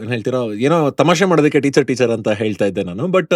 [0.00, 3.08] ಏನ್ ಹೇಳ್ತೀರಾ ಏನೋ ತಮಾಷೆ ಮಾಡೋದಕ್ಕೆ ಟೀಚರ್ ಟೀಚರ್ ಅಂತ ಹೇಳ್ತಾ ಇದ್ದೆ ನಾನು.
[3.08, 3.34] But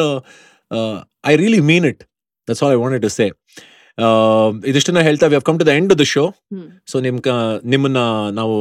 [1.25, 2.03] I really mean it
[2.49, 3.27] that's all I want to say
[4.67, 6.25] ಇದಿಷ್ಟನ್ನ ಹೇಳ್ತಾ we come to the end of the show
[6.87, 8.01] so ನಿಮ್ ಕ- ನಿಮ್ಮನ್ನ
[8.33, 8.57] ನಾವು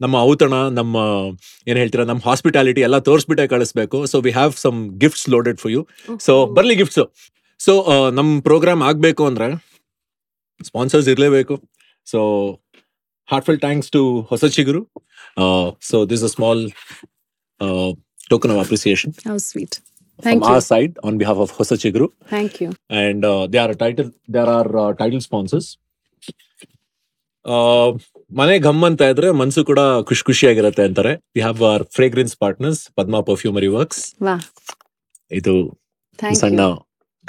[0.00, 0.96] ನಮ್ಮ ಔತಣ ನಮ್ಮ
[1.68, 3.98] ಏನ್ ಹೇಳ್ತೀರಾ ನಮ್ಮ ಹಾಸ್ಪಿಟಾಲಿಟಿ ಎಲ್ಲ ತೋರಿಸ್ಬಿಟ್ಟೆ ಕಳಿಸ್ಬೇಕು.
[4.12, 5.82] So we have some gifts loaded for you
[6.26, 7.00] so ಬರ್ಲಿ ಗಿಫ್ಟ್ಸ್
[7.60, 7.72] ಸೊ
[8.18, 9.48] ನಮ್ಮ ಪ್ರೋಗ್ರಾಮ್ ಆಗ್ಬೇಕು ಅಂದ್ರೆ
[10.60, 11.56] ಸ್ಪಾನ್ಸರ್ಸ್ ಇರಲೇಬೇಕು.
[12.06, 12.20] ಸೊ
[13.32, 14.82] ಹಾರ್ಟ್ಫುಲ್ ಥ್ಯಾಂಕ್ಸ್ ಟು ಹೊಸ ಚಿಗುರು
[15.90, 16.62] so this a small
[18.32, 19.12] token of appreciation
[19.50, 22.68] sweet from thank you our side on behalf of ಹೊಸ ಚಿಗುರು thank you
[23.02, 25.66] and uh, they are a title there are uh, title sponsors.
[27.44, 27.88] Uh,
[28.30, 31.12] ಮನೆ ಘಮ್ ಅಂತ ಇದ್ರೆ ಮನ್ಸು ಕೂಡ ಖುಷಿ ಖುಷಿಯಾಗಿರುತ್ತೆ ಅಂತಾರೆ.
[31.34, 34.36] We have our fragrance partners Padma perfumery works ವಾ.
[35.30, 35.54] ಇದು
[36.42, 36.60] ಸಣ್ಣ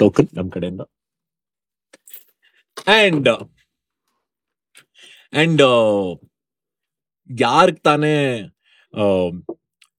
[0.00, 0.82] ಟೋಕನ್ ನಮ್ ಕಡೆಯಿಂದ.
[2.98, 3.28] ಅಂಡ್
[5.32, 5.62] ಅಂಡ್
[7.30, 8.14] ಯಾರ್ಗ್ ತಾನೇ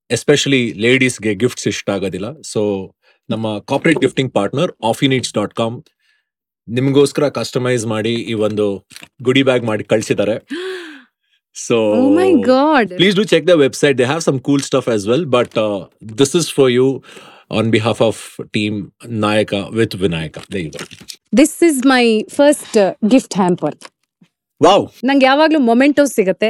[0.10, 2.28] ಎಸ್ಪೆಷಲಿ ಲೇಡೀಸ್ಗೆ ಗಿಫ್ಟ್ಸ್ ಇಷ್ಟ ಆಗೋದಿಲ್ಲ.
[2.54, 2.62] ಸೊ
[3.30, 5.78] ನಮ್ಮ corporate gifting partner affinits dot com
[6.68, 8.66] ನಿಮ್ಗೋಸ್ಕರ ಕಸ್ಟಮೈಸ್ ಮಾಡಿ ಈ ಒಂದು
[9.22, 10.38] ಗುಡಿ ಬ್ಯಾಗ್ ಮಾಡಿ ಕಳ್ಸಿದ್ದಾರೆ.
[11.58, 15.04] So oh my god, please do check their website they have some cool stuff as
[15.08, 15.80] well but uh,
[16.22, 16.88] this is for you
[17.52, 18.16] on behalf of
[18.54, 18.74] team
[19.24, 20.84] nayaka with vinayaka there you go
[21.34, 22.04] this is my
[22.38, 23.76] first gift hamper
[24.62, 26.50] wow ನಂಗೆ ಯಾವಾಗ್ಲೂ mementos ಸಿಗತ್ತೆ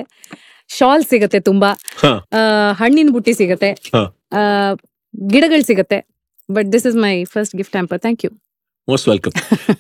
[0.70, 1.70] shawl ಸಿಗತ್ತೆ ತುಂಬಾ
[2.02, 2.18] huh.
[2.38, 2.42] ಆ,
[2.80, 4.02] ಹಣ್ಣಿನ ಬುಟ್ಟಿ ಸಿಗತ್ತೆ ಹ.
[5.28, 6.00] ಗಿಡಗಳು ಸಿಗತ್ತೆ
[6.50, 8.32] but this is my first gift hamper thank you
[9.08, 9.34] welcome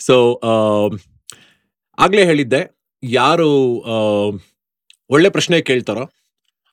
[0.07, 0.15] so
[0.49, 0.91] um,
[1.97, 2.61] ಆಗ್ಲೇ ಹೇಳಿದ್ದೆ
[3.03, 3.49] ಯಾರು
[5.09, 6.05] ಒಳ್ಳೆ ಪ್ರಶ್ನೆ ಕೇಳ್ತಾರೋ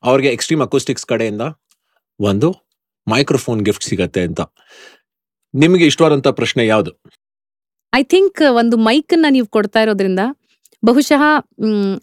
[0.02, 1.40] ಅವ್ರಿಗೆ ಎಕ್ಸ್ಟ್ರೀಮ್ ಅಕೋಸ್ಟಿಕ್ಸ್ ಕಡೆಯಿಂದ
[2.20, 2.48] ಒಂದು
[3.06, 4.40] ಮೈಕ್ರೋಫೋನ್ ಗಿಫ್ಟ್ ಸಿಗತ್ತೆ ಅಂತ
[5.54, 6.92] ನಿಮಗೆ ಇಷ್ಟವಾದಂತ ಪ್ರಶ್ನೆ ಯಾವುದು
[7.94, 10.18] ಐ ಥಿಂಕ್ ಒಂದು ಮೈಕ್ ಅನ್ನ ನೀವು ಕೊಡ್ತಾ ಇರೋದ್ರಿಂದ
[10.82, 11.22] ಬಹುಶಃ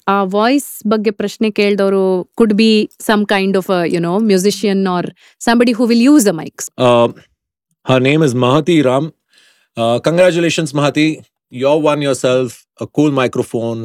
[0.08, 5.08] ಆ ವಾಯ್ಸ್ ಬಗ್ಗೆ ಪ್ರಶ್ನೆ ಕೇಳಿದವರು could be some kind of you know musician or
[5.40, 6.70] somebody who will use a mics
[7.86, 9.10] her name is Mahati Ram
[9.78, 10.68] Ram.
[10.76, 11.06] Mahati
[11.54, 12.04] yo Mahati.
[12.16, 13.80] Yourself a cool cool microphone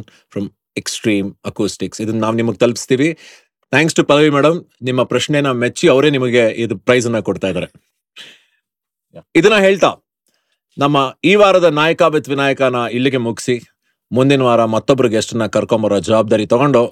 [1.03, 1.99] from acoustics.
[2.03, 3.09] ಇದನ್ನ ನಾವು ನಿಮಗೆ ತಲುಪಿಸ್ತೀವಿ.
[3.73, 7.67] Thanks to Padavi madam ನಿಮ್ಮ ಪ್ರಶ್ನೆನ ಮೆಚ್ಚಿ ಅವರೇ ನಿಮಗೆ ಇದು ಪ್ರೈಸ್ ಅನ್ನ ಕೊಡ್ತಾ ಇದ್ದಾರೆ
[9.39, 9.89] ಇದನ್ನ ಹೇಳ್ತಾ,
[10.77, 10.97] ನಮ್ಮ
[11.31, 13.55] ಈ ವಾರದ ನಾಯಕ ವಿತ್ ವಿನಾಯಕನ ಇಲ್ಲಿಗೆ ಮುಗಿಸಿ,
[14.11, 16.83] ಮುಂದಿನ ವಾರ ಮತ್ತೊಬ್ರು ಗೆಸ್ಟ್ನ ಕರ್ಕೊಂಬರೋ ಜವಾಬ್ದಾರಿ ತಗೊಂಡು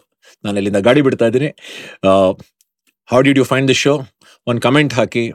[0.45, 1.50] ನಾನು ಇಲ್ಲಿಂದ ಗಾಡಿ ಬಿಡ್ತಾ ಇದ್ದೀನಿ.
[3.10, 3.93] How did you find the show
[4.48, 5.26] ಒಂದು comment hockey.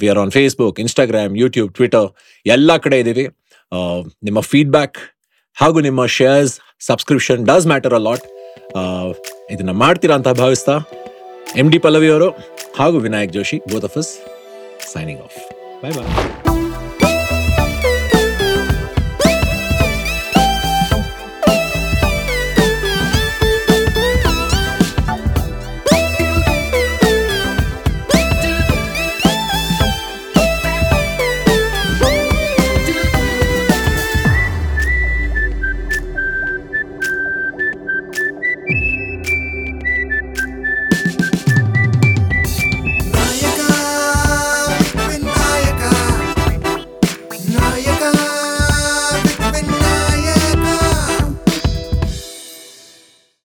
[0.00, 2.08] We are on Facebook Instagram YouTube Twitter
[2.46, 3.24] ಎಲ್ಲ ಕಡೆ ಇದ್ದೀವಿ
[4.28, 4.98] ನಿಮ್ಮ ಫೀಡ್ಬ್ಯಾಕ್
[5.56, 8.26] ಹಾಗೂ ನಿಮ್ಮ shares subscription does matter a lot
[9.50, 10.76] ಇದನ್ನು ಮಾಡ್ತೀರಾ ಅಂತ ಭಾವಿಸ್ತಾ
[11.58, 12.28] ಎಂ ಡಿ ಪಲ್ಲವಿ ಅವರು
[12.78, 14.12] ಹಾಗೂ Vinayak Joshi both of us
[14.94, 15.38] signing off
[15.84, 16.51] bye bye